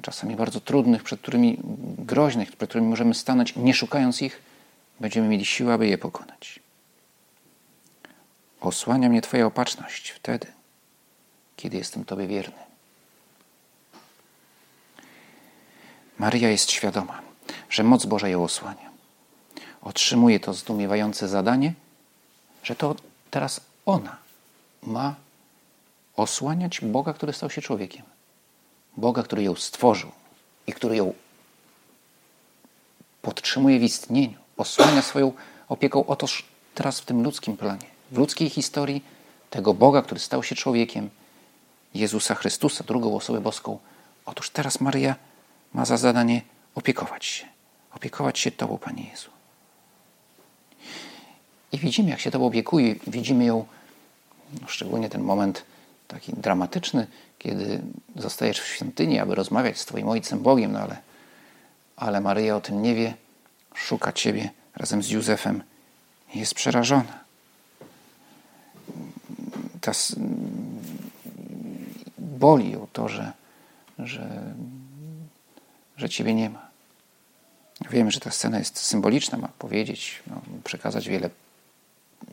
czasami 0.02 0.36
bardzo 0.36 0.60
trudnych, 0.60 1.02
przed 1.02 1.20
którymi 1.20 1.58
groźnych, 1.98 2.56
przed 2.56 2.68
którymi 2.68 2.88
możemy 2.88 3.14
stanąć, 3.14 3.56
nie 3.56 3.74
szukając 3.74 4.22
ich, 4.22 4.42
będziemy 5.00 5.28
mieli 5.28 5.44
siłę, 5.44 5.74
aby 5.74 5.86
je 5.86 5.98
pokonać. 5.98 6.60
Osłania 8.60 9.08
mnie 9.08 9.22
Twoja 9.22 9.46
opatrzność 9.46 10.10
wtedy, 10.10 10.46
kiedy 11.56 11.76
jestem 11.76 12.04
Tobie 12.04 12.26
wierny. 12.26 12.58
Maria 16.18 16.50
jest 16.50 16.70
świadoma, 16.70 17.22
że 17.70 17.82
moc 17.82 18.06
Boża 18.06 18.28
ją 18.28 18.44
osłania. 18.44 18.90
Otrzymuje 19.82 20.40
to 20.40 20.54
zdumiewające 20.54 21.28
zadanie, 21.28 21.74
że 22.62 22.76
to 22.76 22.96
teraz 23.30 23.60
ona 23.86 24.16
ma 24.82 25.14
osłaniać 26.16 26.80
Boga, 26.80 27.12
który 27.12 27.32
stał 27.32 27.50
się 27.50 27.62
człowiekiem. 27.62 28.02
Boga, 28.96 29.22
który 29.22 29.42
ją 29.42 29.54
stworzył 29.56 30.10
i 30.66 30.72
który 30.72 30.96
ją 30.96 31.14
podtrzymuje 33.22 33.78
w 33.78 33.82
istnieniu, 33.82 34.38
osłania 34.60 35.02
swoją 35.02 35.32
opieką. 35.68 36.06
Otóż 36.06 36.44
teraz 36.74 37.00
w 37.00 37.04
tym 37.04 37.22
ludzkim 37.22 37.56
planie, 37.56 37.86
w 38.12 38.18
ludzkiej 38.18 38.50
historii 38.50 39.04
tego 39.50 39.74
Boga, 39.74 40.02
który 40.02 40.20
stał 40.20 40.42
się 40.42 40.54
człowiekiem, 40.54 41.10
Jezusa 41.94 42.34
Chrystusa, 42.34 42.84
drugą 42.84 43.16
osobę 43.16 43.40
boską. 43.40 43.78
Otóż 44.26 44.50
teraz 44.50 44.80
Maria 44.80 45.14
ma 45.74 45.84
za 45.84 45.96
zadanie 45.96 46.42
opiekować 46.74 47.24
się. 47.24 47.46
Opiekować 47.94 48.38
się 48.38 48.50
Tobą, 48.50 48.78
Panie 48.78 49.10
Jezu. 49.10 49.30
I 51.72 51.78
widzimy, 51.78 52.10
jak 52.10 52.20
się 52.20 52.30
Tobą 52.30 52.46
opiekuje. 52.46 52.94
Widzimy 53.06 53.44
ją, 53.44 53.64
no 54.60 54.68
szczególnie 54.68 55.08
ten 55.08 55.22
moment 55.22 55.64
taki 56.08 56.32
dramatyczny, 56.32 57.06
kiedy 57.38 57.80
zostajesz 58.16 58.60
w 58.60 58.66
świątyni, 58.66 59.18
aby 59.18 59.34
rozmawiać 59.34 59.78
z 59.78 59.84
Twoim 59.84 60.08
Ojcem 60.08 60.40
Bogiem, 60.40 60.72
no 60.72 60.78
ale, 60.78 60.96
ale 61.96 62.20
Maryja 62.20 62.56
o 62.56 62.60
tym 62.60 62.82
nie 62.82 62.94
wie, 62.94 63.14
szuka 63.74 64.12
Ciebie 64.12 64.50
razem 64.76 65.02
z 65.02 65.10
Józefem 65.10 65.62
i 66.34 66.38
jest 66.38 66.54
przerażona. 66.54 67.24
Ta, 69.80 69.92
boli 72.18 72.70
ją 72.70 72.86
to, 72.92 73.08
że, 73.08 73.32
że, 73.98 74.54
że 75.96 76.08
Ciebie 76.08 76.34
nie 76.34 76.50
ma. 76.50 76.70
Wiemy, 77.90 78.10
że 78.10 78.20
ta 78.20 78.30
scena 78.30 78.58
jest 78.58 78.78
symboliczna, 78.78 79.38
ma 79.38 79.48
powiedzieć, 79.48 80.22
no, 80.26 80.40
przekazać 80.64 81.08
wiele 81.08 81.30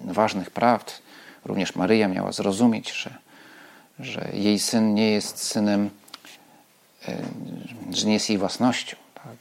ważnych 0.06 0.51
prawd. 0.51 1.01
Również 1.46 1.75
Maryja 1.75 2.08
miała 2.08 2.32
zrozumieć, 2.32 2.91
że, 2.91 3.17
że 4.00 4.29
jej 4.34 4.60
syn 4.60 4.94
nie 4.94 5.12
jest 5.12 5.44
synem, 5.44 5.89
e, 7.08 7.17
że 7.91 8.08
nie 8.08 8.13
jest 8.13 8.29
jej 8.29 8.38
własnością, 8.38 8.98
tak? 9.13 9.38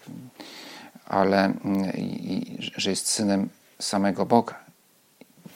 Ale 1.07 1.53
i, 1.95 2.59
że 2.77 2.91
jest 2.91 3.09
synem 3.09 3.49
samego 3.79 4.27
Boga. 4.27 4.55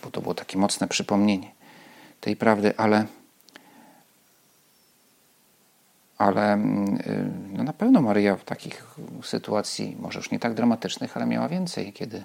Bo 0.05 0.11
to 0.11 0.21
było 0.21 0.35
takie 0.35 0.59
mocne 0.59 0.89
przypomnienie 0.89 1.51
tej 2.21 2.37
prawdy, 2.37 2.77
ale 2.77 3.07
ale 6.19 6.53
mm, 6.53 6.97
y, 6.97 7.31
no 7.53 7.65
na 7.65 7.73
pewno 7.73 8.03
Maryja 8.03 8.37
w 8.37 8.45
takich 8.45 8.97
sytuacji, 9.23 9.97
może 10.01 10.19
już 10.19 10.31
nie 10.31 10.39
tak 10.39 10.55
dramatycznych, 10.55 11.17
ale 11.17 11.27
miała 11.27 11.49
więcej, 11.49 11.93
kiedy 11.93 12.25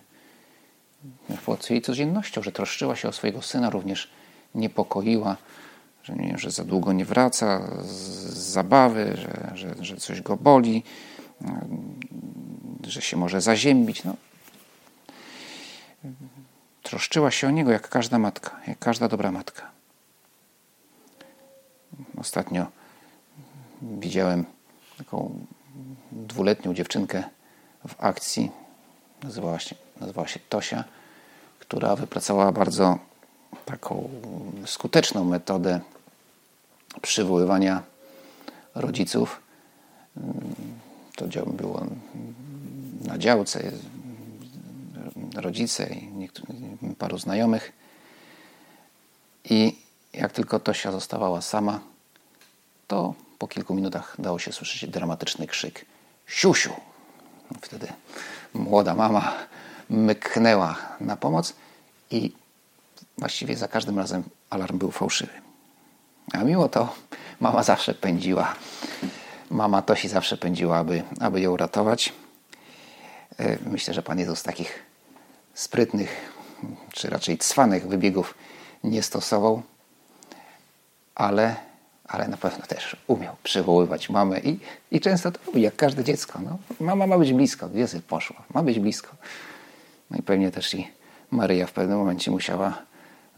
było 1.46 1.58
jej 1.70 1.82
codziennością, 1.82 2.44
że 2.44 2.52
troszczyła 2.52 2.96
się 2.96 3.08
o 3.08 3.12
swojego 3.12 3.42
syna, 3.42 3.70
również 3.70 4.12
niepokoiła, 4.56 5.38
że, 6.04 6.16
nie, 6.16 6.38
że 6.38 6.52
za 6.52 6.64
długo 6.64 6.94
nie 6.94 7.06
wraca 7.06 7.68
z 7.82 7.94
zabawy, 8.34 9.18
że, 9.18 9.52
że, 9.54 9.76
że 9.80 9.98
coś 9.98 10.22
go 10.22 10.38
boli, 10.38 10.84
że 12.88 13.02
się 13.02 13.18
może 13.18 13.42
zaziębić. 13.42 14.04
No. 14.04 14.16
Troszczyła 16.84 17.32
się 17.32 17.48
o 17.48 17.52
niego 17.52 17.72
jak 17.72 17.90
każda 17.90 18.20
matka, 18.20 18.60
jak 18.68 18.80
każda 18.80 19.08
dobra 19.08 19.32
matka. 19.32 19.72
Ostatnio 22.18 22.66
widziałem 23.82 24.46
taką 24.98 25.46
dwuletnią 26.12 26.74
dziewczynkę 26.74 27.24
w 27.88 27.96
akcji, 28.04 28.52
nazywała 29.24 29.60
się, 29.60 29.76
nazywała 30.02 30.28
się 30.28 30.40
Tosia, 30.50 30.84
która 31.60 31.96
wypracowała 31.96 32.52
bardzo 32.52 33.00
taką 33.66 34.10
skuteczną 34.66 35.24
metodę 35.24 35.80
przywoływania 37.02 37.84
rodziców. 38.76 39.42
To 41.16 41.46
było 41.46 41.86
na 43.08 43.18
działce, 43.18 43.72
rodzice 45.36 45.90
i 45.94 46.30
paru 46.98 47.18
znajomych. 47.18 47.72
I 49.50 49.76
jak 50.14 50.32
tylko 50.32 50.60
Tosia 50.60 50.92
zostawała 50.92 51.42
sama, 51.42 51.80
to 52.88 53.14
po 53.40 53.48
kilku 53.48 53.76
minutach 53.76 54.16
dało 54.20 54.40
się 54.40 54.52
słyszeć 54.52 54.90
dramatyczny 54.90 55.48
krzyk 55.48 55.86
siusiu. 56.28 56.74
Wtedy 57.62 57.88
młoda 58.54 58.96
mama 58.96 59.34
myknęła 59.90 60.76
na 61.00 61.16
pomoc 61.18 61.54
i 62.12 62.32
właściwie 63.18 63.58
za 63.58 63.68
każdym 63.68 64.00
razem 64.00 64.24
alarm 64.50 64.78
był 64.78 64.92
fałszywy. 64.92 65.34
A 66.34 66.44
mimo 66.44 66.70
to 66.70 66.96
mama 67.40 67.64
zawsze 67.64 67.94
pędziła. 67.94 68.56
Mama 69.50 69.82
Tosi 69.82 70.08
zawsze 70.08 70.38
pędziła, 70.38 70.78
aby, 70.78 71.04
aby 71.20 71.42
ją 71.42 71.58
ratować. 71.58 72.14
E, 73.40 73.58
myślę, 73.70 73.94
że 73.94 74.04
Pan 74.04 74.20
Jezus 74.20 74.44
takich 74.44 74.80
sprytnych, 75.54 76.32
czy 76.94 77.10
raczej 77.10 77.38
cwanych 77.38 77.88
wybiegów 77.88 78.36
nie 78.84 79.04
stosował, 79.04 79.62
ale, 81.16 81.56
ale 82.08 82.28
na 82.28 82.38
pewno 82.38 82.66
też 82.66 82.98
umiał 83.08 83.36
przywoływać 83.44 84.10
mamę 84.10 84.40
i, 84.40 84.60
i 84.92 85.00
często 85.00 85.32
to 85.32 85.40
robi, 85.46 85.62
jak 85.62 85.76
każde 85.76 86.04
dziecko. 86.04 86.40
No, 86.40 86.58
mama 86.80 87.08
ma 87.08 87.18
być 87.18 87.34
blisko, 87.34 87.70
gdzie 87.70 87.88
poszła? 88.08 88.44
Ma 88.54 88.64
być 88.64 88.80
blisko. 88.80 89.16
No 90.12 90.18
i 90.18 90.22
pewnie 90.22 90.52
też 90.52 90.74
i 90.74 90.88
Maryja 91.32 91.68
w 91.68 91.72
pewnym 91.72 91.98
momencie 91.98 92.32
musiała 92.32 92.82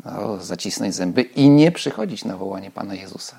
no, 0.06 0.38
zacisnąć 0.38 0.96
zęby 0.96 1.22
i 1.22 1.50
nie 1.50 1.72
przychodzić 1.72 2.25
na 2.25 2.38
wołanie 2.38 2.72
Pana 2.72 2.96
Jezusa. 2.96 3.38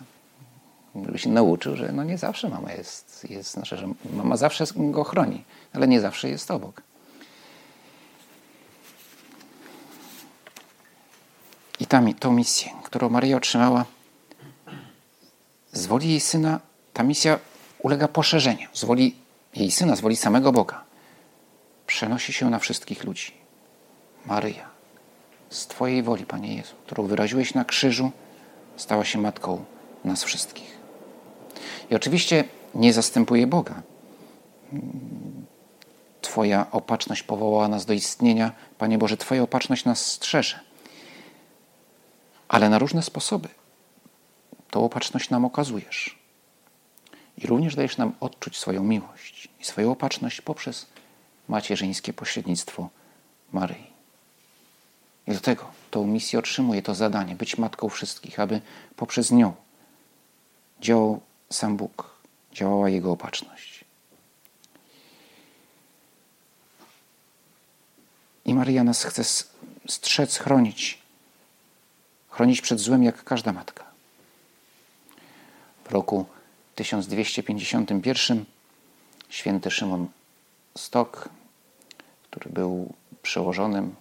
Żeby 1.05 1.19
się 1.19 1.31
nauczył, 1.31 1.77
że 1.77 1.93
no 1.93 2.05
nie 2.05 2.19
zawsze 2.19 2.49
mama 2.49 2.73
jest, 2.73 3.27
jest 3.31 3.51
znaczy, 3.51 3.77
że 3.77 3.89
mama 4.13 4.37
zawsze 4.37 4.65
go 4.77 5.05
chroni, 5.05 5.45
ale 5.73 5.89
nie 5.89 6.01
zawsze 6.01 6.29
jest 6.29 6.51
obok. 6.51 6.83
I 11.81 11.87
ta, 11.87 12.03
tą 12.21 12.33
misję, 12.33 12.71
którą 12.85 13.09
Maryja 13.09 13.37
otrzymała 13.37 13.85
z 15.73 15.87
woli 15.87 16.09
jej 16.09 16.21
syna, 16.21 16.61
ta 16.93 17.03
misja 17.03 17.39
ulega 17.79 18.09
poszerzeniu. 18.09 18.69
Z 18.73 18.85
woli 18.85 19.17
jej 19.55 19.71
syna, 19.71 19.97
z 19.97 20.01
woli 20.01 20.17
samego 20.17 20.53
Boga. 20.53 20.85
Przenosi 21.87 22.33
się 22.33 22.51
na 22.51 22.59
wszystkich 22.59 23.05
ludzi. 23.05 23.33
Maryja, 24.27 24.69
z 25.51 25.67
Twojej 25.67 26.03
woli, 26.03 26.27
Panie 26.27 26.57
Jezu, 26.57 26.75
którą 26.87 27.07
wyraziłeś 27.07 27.55
na 27.55 27.65
krzyżu, 27.65 28.11
stała 28.77 29.05
się 29.05 29.19
matką 29.19 29.65
nas 30.05 30.25
wszystkich. 30.25 30.78
I 31.91 31.95
oczywiście 31.95 32.45
nie 32.75 32.93
zastępuje 32.93 33.47
Boga. 33.47 33.83
Twoja 36.21 36.71
opatrzność 36.71 37.23
powołała 37.23 37.69
nas 37.69 37.87
do 37.87 37.93
istnienia. 37.93 38.53
Panie 38.79 38.99
Boże, 38.99 39.17
Twoja 39.17 39.43
opatrzność 39.43 39.85
nas 39.85 40.07
strzeże. 40.07 40.61
Ale 42.49 42.69
na 42.69 42.79
różne 42.79 43.03
sposoby 43.03 43.49
tą 44.71 44.85
opatrzność 44.85 45.31
nam 45.31 45.45
okazujesz. 45.45 46.19
I 47.39 47.47
również 47.47 47.75
dajesz 47.75 47.97
nam 47.97 48.13
odczuć 48.21 48.59
swoją 48.59 48.83
miłość 48.83 49.49
i 49.61 49.65
swoją 49.65 49.93
opatrzność 49.93 50.41
poprzez 50.41 50.87
macierzyńskie 51.49 52.13
pośrednictwo 52.13 52.89
Maryi. 53.53 53.87
I 55.27 55.33
do 55.33 55.41
tego 55.41 55.65
tą 55.91 56.07
misję 56.07 56.39
otrzymuje, 56.39 56.83
to 56.83 56.95
zadanie, 56.95 57.35
być 57.35 57.59
matką 57.59 57.89
wszystkich, 57.89 58.41
aby 58.41 58.61
poprzez 58.97 59.31
nią 59.31 59.55
działał 60.81 61.21
sam 61.51 61.77
Bóg, 61.77 62.11
działała 62.53 62.89
Jego 62.89 63.13
opatrzność. 63.13 63.85
I 68.45 68.55
Maryja 68.55 68.85
nas 68.85 69.05
chce 69.05 69.25
strzec, 69.89 70.39
chronić, 70.39 71.03
chronić 72.29 72.61
przed 72.61 72.81
złem 72.81 73.03
jak 73.03 73.25
każda 73.25 73.53
matka. 73.53 73.85
W 75.85 75.93
roku 75.93 76.27
1251 76.75 78.45
święty 79.29 79.71
Szymon 79.71 80.07
Stok, 80.79 81.29
który 82.31 82.51
był 82.51 82.93
przełożonym 83.23 83.95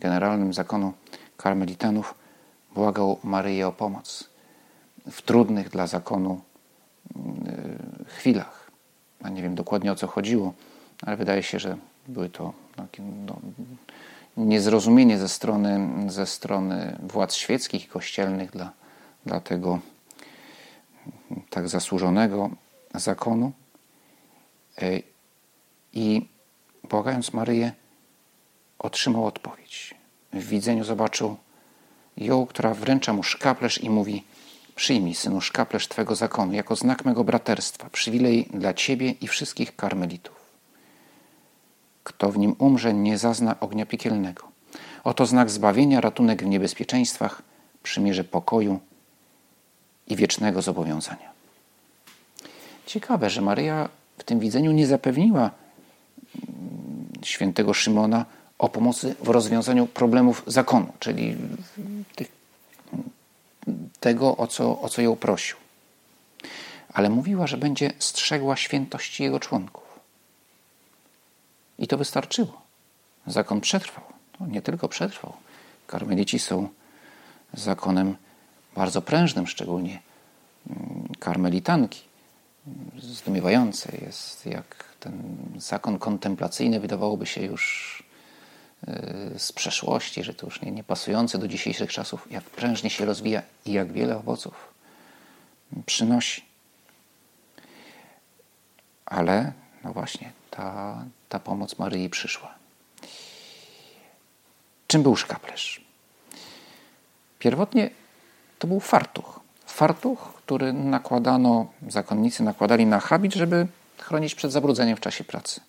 generalnym 0.00 0.54
zakonu 0.54 0.92
karmelitanów, 1.36 2.14
błagał 2.74 3.18
Maryję 3.24 3.68
o 3.68 3.72
pomoc 3.72 4.28
w 5.10 5.22
trudnych 5.22 5.68
dla 5.68 5.86
zakonu 5.86 6.40
chwilach. 8.06 8.70
Ja 9.22 9.28
nie 9.28 9.42
wiem 9.42 9.54
dokładnie 9.54 9.92
o 9.92 9.96
co 9.96 10.06
chodziło, 10.06 10.54
ale 11.02 11.16
wydaje 11.16 11.42
się, 11.42 11.58
że 11.58 11.76
były 12.08 12.28
to 12.28 12.52
no, 13.26 13.36
niezrozumienie 14.36 15.18
ze 15.18 15.28
strony, 15.28 15.88
ze 16.10 16.26
strony 16.26 16.98
władz 17.02 17.34
świeckich 17.34 17.84
i 17.84 17.88
kościelnych 17.88 18.50
dla, 18.50 18.72
dla 19.26 19.40
tego 19.40 19.78
tak 21.50 21.68
zasłużonego 21.68 22.50
zakonu. 22.94 23.52
Y, 24.82 25.02
I 25.92 26.28
błagając 26.90 27.32
Maryję, 27.32 27.72
otrzymał 28.78 29.26
odpowiedź. 29.26 29.94
W 30.32 30.48
widzeniu 30.48 30.84
zobaczył 30.84 31.36
ją, 32.16 32.46
która 32.46 32.74
wręcza 32.74 33.12
mu 33.12 33.22
szkaplerz 33.22 33.78
i 33.78 33.90
mówi: 33.90 34.24
Przyjmij, 34.76 35.14
synu, 35.14 35.40
szkaplerz 35.40 35.88
Twego 35.88 36.14
zakonu 36.14 36.52
jako 36.52 36.76
znak 36.76 37.04
mego 37.04 37.24
braterstwa, 37.24 37.90
przywilej 37.90 38.48
dla 38.54 38.74
Ciebie 38.74 39.10
i 39.10 39.28
wszystkich 39.28 39.76
karmelitów. 39.76 40.44
Kto 42.04 42.32
w 42.32 42.38
nim 42.38 42.54
umrze, 42.58 42.94
nie 42.94 43.18
zazna 43.18 43.60
ognia 43.60 43.86
piekielnego. 43.86 44.48
Oto 45.04 45.26
znak 45.26 45.50
zbawienia, 45.50 46.00
ratunek 46.00 46.42
w 46.42 46.46
niebezpieczeństwach, 46.46 47.42
przymierze 47.82 48.24
pokoju 48.24 48.80
i 50.06 50.16
wiecznego 50.16 50.62
zobowiązania. 50.62 51.30
Ciekawe, 52.86 53.30
że 53.30 53.40
Maryja 53.40 53.88
w 54.18 54.24
tym 54.24 54.40
widzeniu 54.40 54.72
nie 54.72 54.86
zapewniła 54.86 55.50
świętego 57.22 57.74
Szymona 57.74 58.24
o 58.58 58.68
pomocy 58.68 59.14
w 59.22 59.28
rozwiązaniu 59.28 59.86
problemów 59.86 60.42
zakonu, 60.46 60.92
czyli 61.00 61.36
tych, 62.16 62.28
tego, 64.00 64.36
o 64.36 64.46
co, 64.46 64.80
o 64.80 64.88
co 64.88 65.02
ją 65.02 65.16
prosił. 65.16 65.56
Ale 66.92 67.10
mówiła, 67.10 67.46
że 67.46 67.56
będzie 67.56 67.92
strzegła 67.98 68.56
świętości 68.56 69.22
jego 69.22 69.40
członków. 69.40 69.84
I 71.78 71.86
to 71.86 71.98
wystarczyło. 71.98 72.62
Zakon 73.26 73.60
przetrwał. 73.60 74.04
No, 74.40 74.46
nie 74.46 74.62
tylko 74.62 74.88
przetrwał. 74.88 75.32
Karmelici 75.86 76.38
są 76.38 76.68
zakonem 77.54 78.16
bardzo 78.76 79.02
prężnym, 79.02 79.46
szczególnie 79.46 80.02
mm, 80.70 81.08
karmelitanki. 81.18 82.02
Zdumiewające 82.98 83.96
jest, 83.96 84.46
jak 84.46 84.84
ten 85.00 85.36
zakon 85.56 85.98
kontemplacyjny 85.98 86.80
wydawałoby 86.80 87.26
się 87.26 87.42
już 87.42 88.02
z 89.38 89.52
przeszłości, 89.52 90.24
że 90.24 90.34
to 90.34 90.46
już 90.46 90.62
nie, 90.62 90.70
nie 90.70 90.84
pasujące 90.84 91.38
do 91.38 91.48
dzisiejszych 91.48 91.92
czasów, 91.92 92.30
jak 92.30 92.44
prężnie 92.44 92.90
się 92.90 93.04
rozwija 93.04 93.42
i 93.66 93.72
jak 93.72 93.92
wiele 93.92 94.16
owoców 94.16 94.74
przynosi. 95.86 96.44
Ale, 99.06 99.52
no 99.84 99.92
właśnie, 99.92 100.32
ta, 100.50 100.98
ta 101.28 101.38
pomoc 101.38 101.78
Maryi 101.78 102.10
przyszła. 102.10 102.54
Czym 104.86 105.02
był 105.02 105.16
szkaplerz? 105.16 105.84
Pierwotnie 107.38 107.90
to 108.58 108.66
był 108.66 108.80
fartuch. 108.80 109.40
Fartuch, 109.66 110.34
który 110.34 110.72
nakładano, 110.72 111.66
zakonnicy 111.88 112.42
nakładali 112.42 112.86
na 112.86 113.00
habit, 113.00 113.34
żeby 113.34 113.66
chronić 113.98 114.34
przed 114.34 114.52
zabrudzeniem 114.52 114.96
w 114.96 115.00
czasie 115.00 115.24
pracy. 115.24 115.60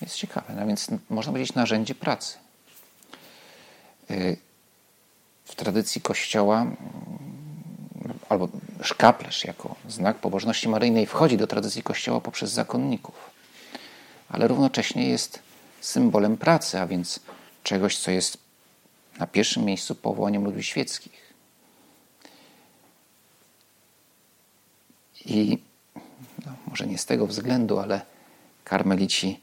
Jest 0.00 0.16
ciekawe, 0.16 0.54
no 0.54 0.66
więc 0.66 0.88
można 1.10 1.32
powiedzieć 1.32 1.54
narzędzie 1.54 1.94
pracy. 1.94 2.38
Y, 4.10 4.36
w 5.44 5.54
tradycji 5.54 6.00
Kościoła 6.00 6.60
mm, 6.60 6.74
albo 8.28 8.48
szkaplerz 8.82 9.44
jako 9.44 9.76
znak 9.88 10.18
pobożności 10.18 10.68
maryjnej 10.68 11.06
wchodzi 11.06 11.36
do 11.36 11.46
tradycji 11.46 11.82
Kościoła 11.82 12.20
poprzez 12.20 12.50
zakonników, 12.50 13.30
ale 14.28 14.48
równocześnie 14.48 15.08
jest 15.08 15.38
symbolem 15.80 16.36
pracy, 16.36 16.80
a 16.80 16.86
więc 16.86 17.20
czegoś, 17.62 17.98
co 17.98 18.10
jest 18.10 18.38
na 19.18 19.26
pierwszym 19.26 19.64
miejscu 19.64 19.94
powołaniem 19.94 20.44
ludzi 20.44 20.62
świeckich. 20.62 21.34
I 25.26 25.58
no, 26.46 26.52
może 26.66 26.86
nie 26.86 26.98
z 26.98 27.06
tego 27.06 27.26
względu, 27.26 27.78
ale 27.78 28.00
karmelici 28.64 29.40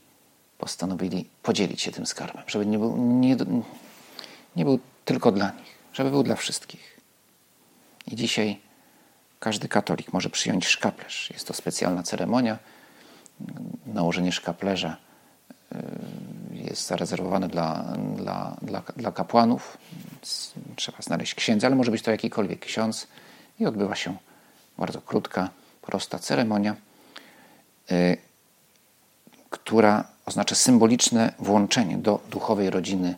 postanowili 0.62 1.30
podzielić 1.44 1.82
się 1.82 1.92
tym 1.92 2.06
skarbem, 2.06 2.44
żeby 2.48 2.66
nie 2.66 2.80
był, 2.80 2.98
nie, 2.98 3.38
nie 4.56 4.66
był 4.66 4.80
tylko 5.06 5.32
dla 5.32 5.52
nich, 5.52 5.76
żeby 5.94 6.10
był 6.10 6.24
dla 6.24 6.36
wszystkich. 6.36 7.00
I 8.08 8.16
dzisiaj 8.16 8.60
każdy 9.40 9.68
katolik 9.68 10.14
może 10.14 10.30
przyjąć 10.30 10.68
szkaplerz. 10.68 11.30
Jest 11.34 11.48
to 11.48 11.54
specjalna 11.54 12.04
ceremonia. 12.04 12.58
Nałożenie 13.86 14.32
szkaplerza 14.32 14.98
y, 15.72 15.78
jest 16.54 16.88
zarezerwowane 16.88 17.48
dla, 17.48 17.98
dla, 18.16 18.58
dla, 18.62 18.82
dla 18.98 19.12
kapłanów. 19.12 19.78
Trzeba 20.76 20.98
znaleźć 21.02 21.36
księdza, 21.36 21.68
ale 21.68 21.76
może 21.76 21.92
być 21.92 22.02
to 22.02 22.12
jakikolwiek 22.12 22.60
ksiądz. 22.60 23.08
I 23.60 23.66
odbywa 23.66 23.96
się 23.96 24.18
bardzo 24.78 25.02
krótka, 25.02 25.50
prosta 25.82 26.20
ceremonia, 26.20 26.76
y, 27.92 28.18
która 29.50 30.12
oznacza 30.32 30.56
symboliczne 30.56 31.34
włączenie 31.40 31.98
do 31.98 32.20
duchowej 32.30 32.70
rodziny 32.70 33.16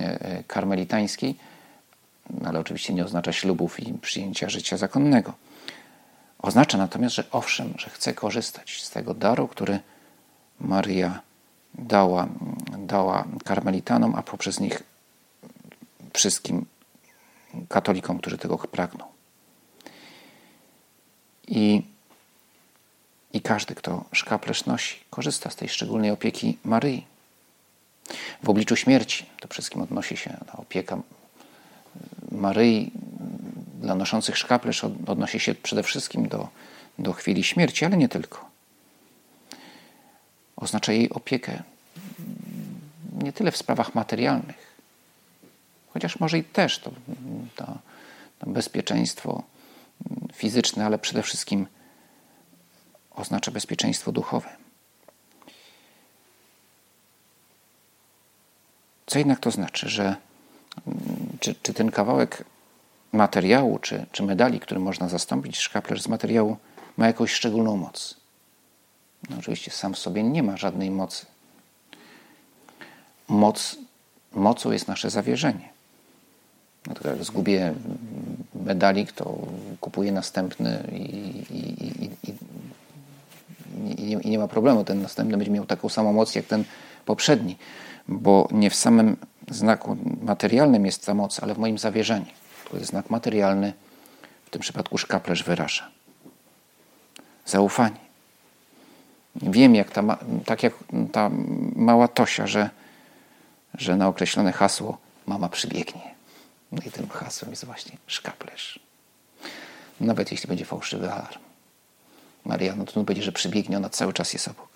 e, 0.00 0.20
e, 0.20 0.44
karmelitańskiej, 0.44 1.34
ale 2.44 2.60
oczywiście 2.60 2.94
nie 2.94 3.04
oznacza 3.04 3.32
ślubów 3.32 3.80
i 3.80 3.94
przyjęcia 3.94 4.48
życia 4.48 4.76
zakonnego. 4.76 5.32
Oznacza 6.38 6.78
natomiast, 6.78 7.14
że 7.14 7.24
owszem, 7.30 7.74
że 7.78 7.90
chce 7.90 8.14
korzystać 8.14 8.82
z 8.82 8.90
tego 8.90 9.14
daru, 9.14 9.48
który 9.48 9.78
Maria 10.60 11.20
dała, 11.74 12.28
dała 12.78 13.24
karmelitanom, 13.44 14.14
a 14.14 14.22
poprzez 14.22 14.60
nich 14.60 14.82
wszystkim 16.12 16.66
katolikom, 17.68 18.18
którzy 18.18 18.38
tego 18.38 18.58
pragną. 18.58 19.04
I, 21.48 21.82
I 23.36 23.40
każdy, 23.40 23.74
kto 23.74 24.04
szkaplerz 24.12 24.66
nosi, 24.66 24.96
korzysta 25.10 25.50
z 25.50 25.56
tej 25.56 25.68
szczególnej 25.68 26.10
opieki 26.10 26.58
Maryi. 26.64 27.06
W 28.42 28.48
obliczu 28.48 28.76
śmierci, 28.76 29.26
to 29.40 29.48
wszystkim 29.48 29.82
odnosi 29.82 30.16
się 30.16 30.36
ta 30.46 30.52
opieka 30.52 30.98
Maryi 32.32 32.90
dla 33.80 33.94
noszących 33.94 34.38
szkaplerz, 34.38 34.84
odnosi 34.84 35.40
się 35.40 35.54
przede 35.54 35.82
wszystkim 35.82 36.28
do, 36.28 36.48
do 36.98 37.12
chwili 37.12 37.44
śmierci, 37.44 37.84
ale 37.84 37.96
nie 37.96 38.08
tylko. 38.08 38.50
Oznacza 40.56 40.92
jej 40.92 41.10
opiekę 41.10 41.62
nie 43.22 43.32
tyle 43.32 43.52
w 43.52 43.56
sprawach 43.56 43.94
materialnych, 43.94 44.76
chociaż 45.92 46.20
może 46.20 46.38
i 46.38 46.44
też 46.44 46.78
to, 46.78 46.90
to, 47.56 47.78
to 48.38 48.46
bezpieczeństwo 48.46 49.42
fizyczne, 50.34 50.86
ale 50.86 50.98
przede 50.98 51.22
wszystkim 51.22 51.66
oznacza 53.16 53.50
bezpieczeństwo 53.50 54.12
duchowe. 54.12 54.48
Co 59.06 59.18
jednak 59.18 59.40
to 59.40 59.50
znaczy, 59.50 59.88
że 59.88 60.16
czy, 61.40 61.54
czy 61.62 61.74
ten 61.74 61.90
kawałek 61.90 62.44
materiału, 63.12 63.78
czy, 63.78 64.06
czy 64.12 64.22
medali, 64.22 64.60
który 64.60 64.80
można 64.80 65.08
zastąpić 65.08 65.58
szkaplerz 65.58 66.02
z 66.02 66.08
materiału, 66.08 66.56
ma 66.96 67.06
jakąś 67.06 67.32
szczególną 67.32 67.76
moc? 67.76 68.16
No 69.30 69.36
oczywiście 69.38 69.70
sam 69.70 69.94
w 69.94 69.98
sobie 69.98 70.22
nie 70.22 70.42
ma 70.42 70.56
żadnej 70.56 70.90
mocy. 70.90 71.26
Moc, 73.28 73.76
mocą 74.32 74.72
jest 74.72 74.88
nasze 74.88 75.10
zawierzenie. 75.10 75.68
No 76.86 76.94
to 76.94 77.08
jak 77.08 77.24
zgubię 77.24 77.74
medalik, 78.54 79.12
to 79.12 79.38
kupuję 79.80 80.12
następny 80.12 80.88
i, 80.92 80.96
i, 80.96 81.84
i, 81.84 82.30
i, 82.30 82.34
nie, 83.76 84.20
i 84.20 84.30
nie 84.30 84.38
ma 84.38 84.48
problemu. 84.48 84.84
Ten 84.84 85.02
następny 85.02 85.36
będzie 85.36 85.52
miał 85.52 85.66
taką 85.66 85.88
samą 85.88 86.12
moc 86.12 86.34
jak 86.34 86.46
ten 86.46 86.64
poprzedni, 87.04 87.56
bo 88.08 88.48
nie 88.50 88.70
w 88.70 88.74
samym 88.74 89.16
znaku 89.50 89.96
materialnym 90.22 90.86
jest 90.86 91.06
ta 91.06 91.14
moc, 91.14 91.42
ale 91.42 91.54
w 91.54 91.58
moim 91.58 91.78
zawierzeniu. 91.78 92.26
To 92.70 92.76
jest 92.76 92.90
znak 92.90 93.10
materialny, 93.10 93.72
w 94.46 94.50
tym 94.50 94.60
przypadku 94.60 94.98
szkaplerz 94.98 95.42
wyraża. 95.44 95.90
Zaufanie. 97.46 98.06
Wiem, 99.36 99.74
jak 99.74 99.90
ta, 99.90 100.18
tak 100.46 100.62
jak 100.62 100.74
ta 101.12 101.30
mała 101.76 102.08
Tosia, 102.08 102.46
że, 102.46 102.70
że 103.74 103.96
na 103.96 104.08
określone 104.08 104.52
hasło 104.52 104.98
mama 105.26 105.48
przybiegnie. 105.48 106.14
No 106.72 106.78
i 106.86 106.90
tym 106.90 107.08
hasłem 107.08 107.50
jest 107.50 107.64
właśnie 107.64 107.96
szkaplerz. 108.06 108.80
Nawet 110.00 110.32
jeśli 110.32 110.48
będzie 110.48 110.64
fałszywy 110.64 111.12
alarm. 111.12 111.45
Maria, 112.46 112.76
no 112.76 112.84
to 112.84 113.02
będzie, 113.02 113.22
że 113.22 113.32
przybiegnie, 113.32 113.76
ona 113.76 113.90
cały 113.90 114.12
czas 114.12 114.32
jest 114.32 114.48
obok. 114.48 114.68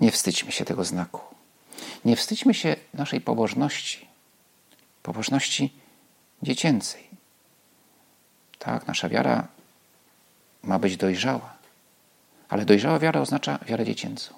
Nie 0.00 0.12
wstydźmy 0.12 0.52
się 0.52 0.64
tego 0.64 0.84
znaku. 0.84 1.20
Nie 2.04 2.16
wstydźmy 2.16 2.54
się 2.54 2.76
naszej 2.94 3.20
pobożności. 3.20 4.08
Pobożności 5.02 5.72
dziecięcej. 6.42 7.08
Tak, 8.58 8.86
nasza 8.86 9.08
wiara 9.08 9.48
ma 10.62 10.78
być 10.78 10.96
dojrzała. 10.96 11.54
Ale 12.48 12.64
dojrzała 12.64 12.98
wiara 12.98 13.20
oznacza 13.20 13.58
wiarę 13.66 13.84
dziecięcą. 13.84 14.34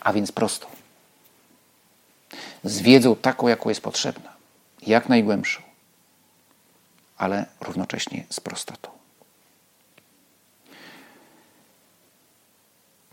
A 0.00 0.12
więc 0.12 0.32
prostą 0.32 0.66
z 2.64 2.80
wiedzą 2.80 3.16
taką, 3.16 3.48
jaką 3.48 3.68
jest 3.68 3.80
potrzebna, 3.80 4.32
jak 4.86 5.08
najgłębszą, 5.08 5.62
ale 7.16 7.46
równocześnie 7.60 8.24
z 8.30 8.40
prostotą. 8.40 8.90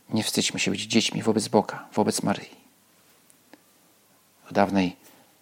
Nie 0.10 0.24
wstydźmy 0.24 0.60
się 0.60 0.72
być 0.72 0.82
dziećmi 0.82 1.24
wobec 1.24 1.48
Boga, 1.48 1.88
wobec 1.94 2.24
Maryi. 2.24 2.62
W 4.50 4.54
dawnej 4.54 4.96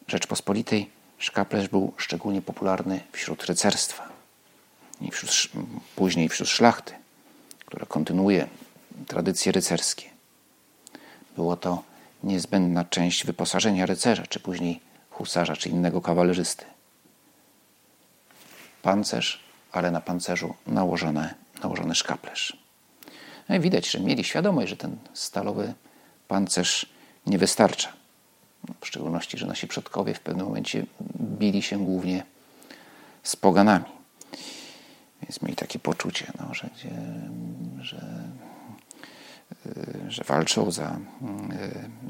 Rzeczpospolitej 0.08 0.90
szkaplerz 1.18 1.68
był 1.68 1.94
szczególnie 1.98 2.42
popularny 2.42 3.04
wśród 3.12 3.46
rycerstwa 3.46 4.10
i 5.02 5.12
wśród, 5.12 5.32
później 5.96 6.30
wśród 6.30 6.50
szlachty, 6.50 6.94
która 7.66 7.86
kontynuuje 7.86 8.48
tradycje 9.08 9.52
rycerskie. 9.52 10.10
Było 11.36 11.58
to 11.58 11.84
niezbędna 12.24 12.86
część 12.86 13.26
wyposażenia 13.26 13.86
rycerza, 13.86 14.28
czy 14.28 14.40
później 14.40 14.80
husarza, 15.10 15.56
czy 15.56 15.70
innego 15.70 16.02
kawalerzysty. 16.02 16.66
Pancerz, 18.82 19.40
ale 19.72 19.92
na 19.92 20.02
pancerzu 20.02 20.56
nałożone, 20.68 21.36
nałożony 21.64 21.96
szkaplerz. 21.96 22.58
No 23.50 23.56
i 23.56 23.60
widać, 23.60 23.92
że 23.92 24.00
mieli 24.00 24.24
świadomość, 24.24 24.70
że 24.70 24.78
ten 24.78 24.98
stalowy 25.14 25.74
pancerz 26.28 26.86
nie 27.28 27.38
wystarcza. 27.38 27.94
W 28.82 28.88
szczególności, 28.88 29.38
że 29.38 29.48
nasi 29.48 29.68
przodkowie 29.68 30.14
w 30.14 30.20
pewnym 30.20 30.46
momencie 30.46 30.86
bili 31.20 31.62
się 31.62 31.86
głównie 31.86 32.24
z 33.24 33.36
poganami. 33.36 33.86
Więc 35.22 35.42
mieli 35.42 35.56
takie 35.56 35.80
poczucie, 35.80 36.32
no, 36.40 36.54
że, 36.54 36.70
że 37.82 38.02
Y, 39.66 40.12
że 40.12 40.24
walczą 40.24 40.72
za, 40.72 41.00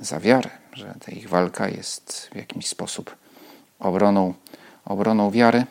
y, 0.02 0.06
za 0.06 0.20
wiarę, 0.20 0.50
że 0.74 0.96
ta 1.06 1.12
ich 1.12 1.30
walka 1.30 1.70
jest 1.70 2.30
w 2.32 2.36
jakiś 2.36 2.68
sposób 2.68 3.16
obroną, 3.80 4.34
obroną 4.86 5.32
wiary, 5.32 5.66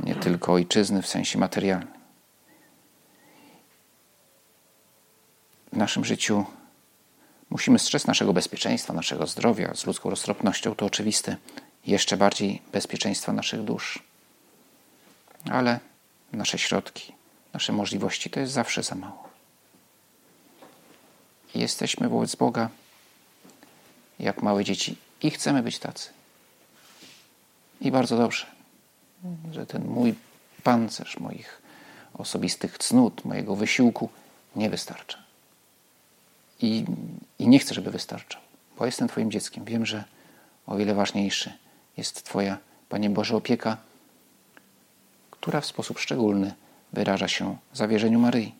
nie 0.00 0.14
tylko 0.14 0.52
ojczyzny 0.52 1.02
w 1.02 1.06
sensie 1.06 1.38
materialnym. 1.38 1.94
W 5.72 5.76
naszym 5.76 6.04
życiu 6.04 6.44
musimy 7.50 7.78
strzec 7.78 8.06
naszego 8.06 8.32
bezpieczeństwa, 8.32 8.92
naszego 8.92 9.26
zdrowia 9.26 9.74
z 9.74 9.86
ludzką 9.86 10.10
roztropnością, 10.10 10.74
to 10.74 10.86
oczywiste, 10.86 11.36
jeszcze 11.86 12.16
bardziej 12.16 12.62
bezpieczeństwa 12.72 13.32
naszych 13.32 13.62
dusz. 13.62 14.02
Ale 15.50 15.80
nasze 16.32 16.58
środki, 16.58 17.12
nasze 17.52 17.72
możliwości 17.72 18.30
to 18.30 18.40
jest 18.40 18.52
zawsze 18.52 18.82
za 18.82 18.94
mało 18.94 19.34
jesteśmy 21.54 22.08
wobec 22.08 22.34
Boga 22.34 22.70
jak 24.18 24.42
małe 24.42 24.64
dzieci 24.64 24.96
i 25.22 25.30
chcemy 25.30 25.62
być 25.62 25.78
tacy. 25.78 26.10
I 27.80 27.90
bardzo 27.90 28.16
dobrze, 28.16 28.46
że 29.52 29.66
ten 29.66 29.84
mój 29.84 30.14
pancerz 30.62 31.20
moich 31.20 31.62
osobistych 32.14 32.78
cnót, 32.78 33.24
mojego 33.24 33.56
wysiłku 33.56 34.08
nie 34.56 34.70
wystarcza. 34.70 35.18
I, 36.60 36.84
I 37.38 37.48
nie 37.48 37.58
chcę, 37.58 37.74
żeby 37.74 37.90
wystarczał, 37.90 38.40
bo 38.78 38.86
jestem 38.86 39.08
Twoim 39.08 39.30
dzieckiem. 39.30 39.64
Wiem, 39.64 39.86
że 39.86 40.04
o 40.66 40.76
wiele 40.76 40.94
ważniejszy 40.94 41.52
jest 41.96 42.22
Twoja, 42.22 42.58
Panie 42.88 43.10
Boże, 43.10 43.36
opieka, 43.36 43.76
która 45.30 45.60
w 45.60 45.66
sposób 45.66 45.98
szczególny 45.98 46.54
wyraża 46.92 47.28
się 47.28 47.56
w 47.72 47.76
zawierzeniu 47.76 48.18
Maryi. 48.18 48.54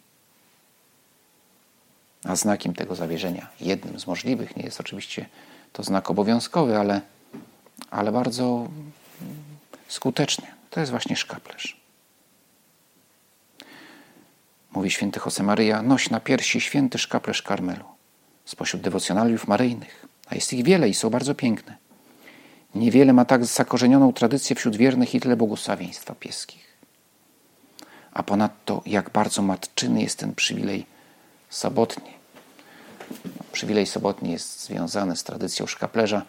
A 2.24 2.36
znakiem 2.36 2.74
tego 2.74 2.94
zawierzenia, 2.94 3.48
jednym 3.60 4.00
z 4.00 4.06
możliwych, 4.06 4.56
nie 4.56 4.62
jest 4.62 4.80
oczywiście 4.80 5.26
to 5.72 5.82
znak 5.82 6.10
obowiązkowy, 6.10 6.78
ale, 6.78 7.00
ale 7.90 8.12
bardzo 8.12 8.68
skuteczny. 9.88 10.46
To 10.70 10.80
jest 10.80 10.90
właśnie 10.90 11.16
szkaplerz. 11.16 11.80
Mówi 14.72 14.90
święty 14.90 15.20
Josemaryja, 15.24 15.82
noś 15.82 16.10
na 16.10 16.20
piersi 16.20 16.60
święty 16.60 16.98
szkaplerz 16.98 17.42
Karmelu 17.42 17.94
spośród 18.44 18.82
dewocjonaliów 18.82 19.48
maryjnych, 19.48 20.06
a 20.26 20.34
jest 20.34 20.52
ich 20.52 20.64
wiele 20.64 20.88
i 20.88 20.94
są 20.94 21.10
bardzo 21.10 21.34
piękne. 21.34 21.76
Niewiele 22.74 23.12
ma 23.12 23.24
tak 23.24 23.44
zakorzenioną 23.44 24.12
tradycję 24.12 24.56
wśród 24.56 24.76
wiernych 24.76 25.14
i 25.14 25.20
tyle 25.20 25.36
błogosławieństwa 25.36 26.14
pieskich. 26.14 26.74
A 28.12 28.22
ponadto, 28.22 28.82
jak 28.86 29.10
bardzo 29.10 29.42
matczyny 29.42 30.02
jest 30.02 30.18
ten 30.18 30.34
przywilej 30.34 30.86
sobotni. 31.50 32.10
Przywilej 33.52 33.86
sobotni 33.86 34.32
jest 34.32 34.64
związany 34.64 35.16
z 35.16 35.24
tradycją 35.24 35.66
szkaplerza. 35.66 36.22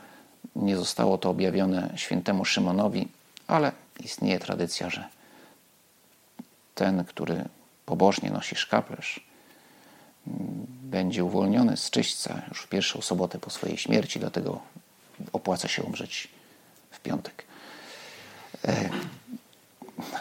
Nie 0.55 0.77
zostało 0.77 1.17
to 1.17 1.29
objawione 1.29 1.93
świętemu 1.95 2.45
Szymonowi, 2.45 3.07
ale 3.47 3.71
istnieje 3.99 4.39
tradycja, 4.39 4.89
że 4.89 5.07
ten, 6.75 7.05
który 7.05 7.45
pobożnie 7.85 8.29
nosi 8.29 8.55
szkaplerz, 8.55 9.25
będzie 10.83 11.23
uwolniony 11.23 11.77
z 11.77 11.89
czyśćca 11.89 12.41
już 12.49 12.61
w 12.61 12.67
pierwszą 12.67 13.01
sobotę 13.01 13.39
po 13.39 13.49
swojej 13.49 13.77
śmierci, 13.77 14.19
dlatego 14.19 14.61
opłaca 15.33 15.67
się 15.67 15.83
umrzeć 15.83 16.27
w 16.91 16.99
piątek. 16.99 17.43
E, 18.67 18.89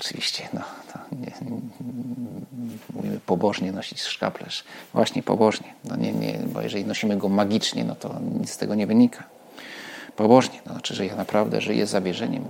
oczywiście, 0.00 0.48
no, 0.52 0.60
nie, 1.12 1.32
mówimy 2.94 3.20
pobożnie 3.20 3.72
nosić 3.72 4.02
szkaplerz. 4.02 4.64
Właśnie 4.92 5.22
pobożnie. 5.22 5.74
No 5.84 5.96
nie, 5.96 6.12
nie, 6.12 6.38
bo 6.46 6.60
jeżeli 6.60 6.84
nosimy 6.84 7.16
go 7.16 7.28
magicznie, 7.28 7.84
no 7.84 7.94
to 7.94 8.20
nic 8.40 8.50
z 8.50 8.56
tego 8.56 8.74
nie 8.74 8.86
wynika. 8.86 9.24
Pobożnie, 10.16 10.60
to 10.64 10.70
znaczy, 10.70 10.94
że 10.94 11.06
ja 11.06 11.16
naprawdę 11.16 11.60
żyję 11.60 11.86
zawierzeniem 11.86 12.44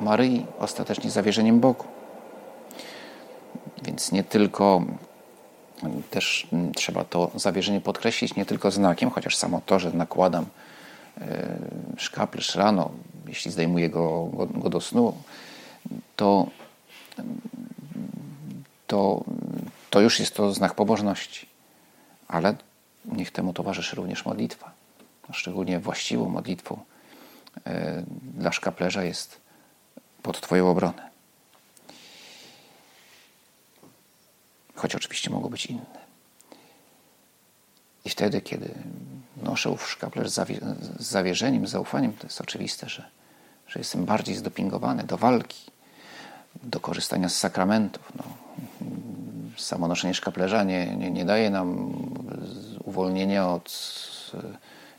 Maryi, 0.00 0.46
ostatecznie 0.58 1.10
zawierzeniem 1.10 1.60
Bogu. 1.60 1.84
Więc 3.84 4.12
nie 4.12 4.24
tylko 4.24 4.82
też 6.10 6.46
trzeba 6.74 7.04
to 7.04 7.30
zawierzenie 7.34 7.80
podkreślić 7.80 8.36
nie 8.36 8.46
tylko 8.46 8.70
znakiem, 8.70 9.10
chociaż 9.10 9.36
samo 9.36 9.60
to, 9.66 9.78
że 9.78 9.92
nakładam 9.92 10.46
e, 11.20 11.58
szkaplerz 11.96 12.54
rano, 12.54 12.90
jeśli 13.26 13.50
zdejmuję 13.50 13.90
go, 13.90 14.24
go, 14.24 14.46
go 14.46 14.70
do 14.70 14.80
snu, 14.80 15.14
to, 16.16 16.46
to, 18.86 19.24
to 19.90 20.00
już 20.00 20.20
jest 20.20 20.34
to 20.34 20.52
znak 20.52 20.74
pobożności. 20.74 21.46
Ale 22.28 22.54
niech 23.04 23.30
temu 23.30 23.52
towarzyszy 23.52 23.96
również 23.96 24.24
modlitwa. 24.24 24.70
Szczególnie 25.32 25.78
właściwą 25.78 26.28
modlitwą 26.28 26.78
e, 27.66 28.02
dla 28.22 28.52
szkaplerza 28.52 29.04
jest 29.04 29.41
pod 30.22 30.40
Twoją 30.40 30.70
obronę. 30.70 31.12
choć 34.82 34.94
oczywiście 34.94 35.30
mogą 35.30 35.48
być 35.48 35.66
inne. 35.66 36.02
I 38.04 38.10
wtedy, 38.10 38.40
kiedy 38.40 38.74
noszę 39.42 39.76
w 39.76 39.82
szkaplerz 39.82 40.30
z 40.30 40.40
zawierzeniem, 40.98 41.66
z 41.66 41.70
zaufaniem, 41.70 42.12
to 42.12 42.26
jest 42.26 42.40
oczywiste, 42.40 42.88
że, 42.88 43.08
że 43.68 43.80
jestem 43.80 44.04
bardziej 44.04 44.34
zdopingowany 44.34 45.04
do 45.04 45.18
walki, 45.18 45.70
do 46.62 46.80
korzystania 46.80 47.28
z 47.28 47.36
sakramentów. 47.36 48.12
No, 48.16 48.24
samo 49.56 49.88
noszenie 49.88 50.14
szkaplerza 50.14 50.64
nie, 50.64 50.96
nie, 50.96 51.10
nie 51.10 51.24
daje 51.24 51.50
nam 51.50 51.92
uwolnienia 52.84 53.48
od. 53.48 53.92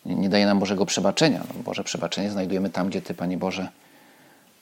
Nie, 0.05 0.15
nie 0.15 0.29
daje 0.29 0.45
nam 0.45 0.59
Bożego 0.59 0.86
przebaczenia. 0.86 1.43
No, 1.47 1.63
Boże 1.63 1.83
przebaczenie 1.83 2.31
znajdujemy 2.31 2.69
tam, 2.69 2.89
gdzie 2.89 3.01
Ty, 3.01 3.13
Panie 3.13 3.38
Boże, 3.38 3.67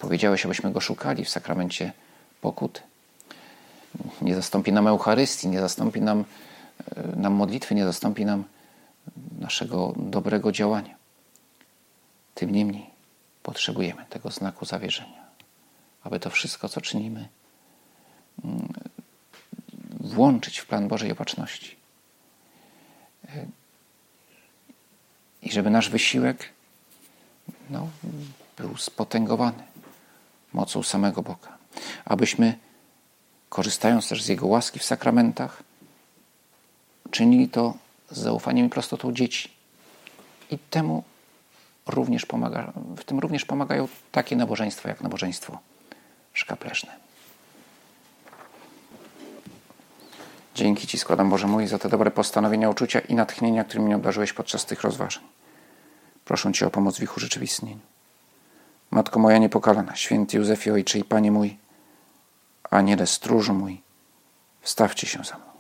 powiedziałeś, 0.02 0.46
abyśmy 0.46 0.72
go 0.72 0.82
szukali 0.82 1.26
w 1.26 1.30
sakramencie 1.30 1.94
pokuty 2.42 2.82
nie 4.22 4.36
zastąpi 4.36 4.72
nam 4.72 4.88
Eucharystii, 4.88 5.48
nie 5.48 5.62
zastąpi 5.62 6.02
nam, 6.02 6.26
e, 6.96 7.16
nam 7.16 7.34
modlitwy, 7.34 7.76
nie 7.76 7.86
zastąpi 7.86 8.26
nam 8.26 8.44
naszego 9.40 9.94
dobrego 9.98 10.52
działania. 10.52 10.96
Tym 12.36 12.52
niemniej 12.52 12.90
potrzebujemy 13.44 14.06
tego 14.10 14.30
znaku 14.30 14.66
zawierzenia, 14.66 15.24
aby 16.04 16.20
to 16.20 16.30
wszystko, 16.30 16.70
co 16.70 16.82
czynimy, 16.82 17.28
mm, 18.44 18.74
włączyć 20.00 20.60
w 20.60 20.66
plan 20.66 20.88
Bożej 20.88 21.12
opatrzności. 21.12 21.76
E, 23.30 23.46
I 25.42 25.52
żeby 25.52 25.70
nasz 25.70 25.90
wysiłek 25.90 26.50
no, 27.70 27.90
był 28.58 28.78
spotęgowany 28.78 29.64
mocą 30.54 30.84
samego 30.84 31.22
Boga. 31.22 31.58
Abyśmy 32.06 32.58
korzystając 33.50 34.10
też 34.10 34.24
z 34.24 34.28
Jego 34.28 34.48
łaski 34.48 34.80
w 34.80 34.84
sakramentach, 34.84 35.64
czynili 37.12 37.50
to 37.50 37.74
z 38.12 38.20
zaufaniem 38.20 38.66
i 38.66 38.70
prostotą 38.70 39.14
dzieci. 39.14 39.52
I 40.52 40.58
temu 40.58 41.04
również 41.88 42.26
pomaga, 42.26 42.74
w 42.98 43.04
tym 43.04 43.20
również 43.20 43.46
pomagają 43.46 43.88
takie 44.12 44.36
nabożeństwa 44.36 44.90
jak 44.90 45.02
nabożeństwo 45.02 45.60
szkapleżne. 46.34 46.96
Dzięki 50.56 50.88
Ci 50.88 50.98
składam, 50.98 51.30
Boże 51.30 51.48
mój, 51.48 51.68
za 51.68 51.80
te 51.80 51.90
dobre 51.90 52.12
postanowienia, 52.12 52.70
uczucia 52.70 53.00
i 53.00 53.16
natchnienia, 53.16 53.64
którymi 53.64 53.86
mnie 53.86 53.96
obdarzyłeś 53.96 54.34
podczas 54.34 54.66
tych 54.66 54.82
rozważań. 54.82 55.24
Proszę 56.26 56.54
Cię 56.54 56.68
o 56.68 56.70
pomoc 56.70 56.98
w 56.98 57.04
ich 57.04 57.18
urzeczywistnieniu. 57.18 57.91
Matko 58.92 59.20
moja 59.20 59.38
niepokalana, 59.38 59.96
święty 59.96 60.38
Józefie 60.38 60.72
Ojcze 60.72 61.00
i 61.00 61.04
Panie 61.04 61.32
mój, 61.32 61.58
Aniele 62.70 63.08
stróżu 63.08 63.54
mój, 63.54 63.82
wstawcie 64.62 65.08
się 65.08 65.24
za 65.24 65.36
mną. 65.36 65.51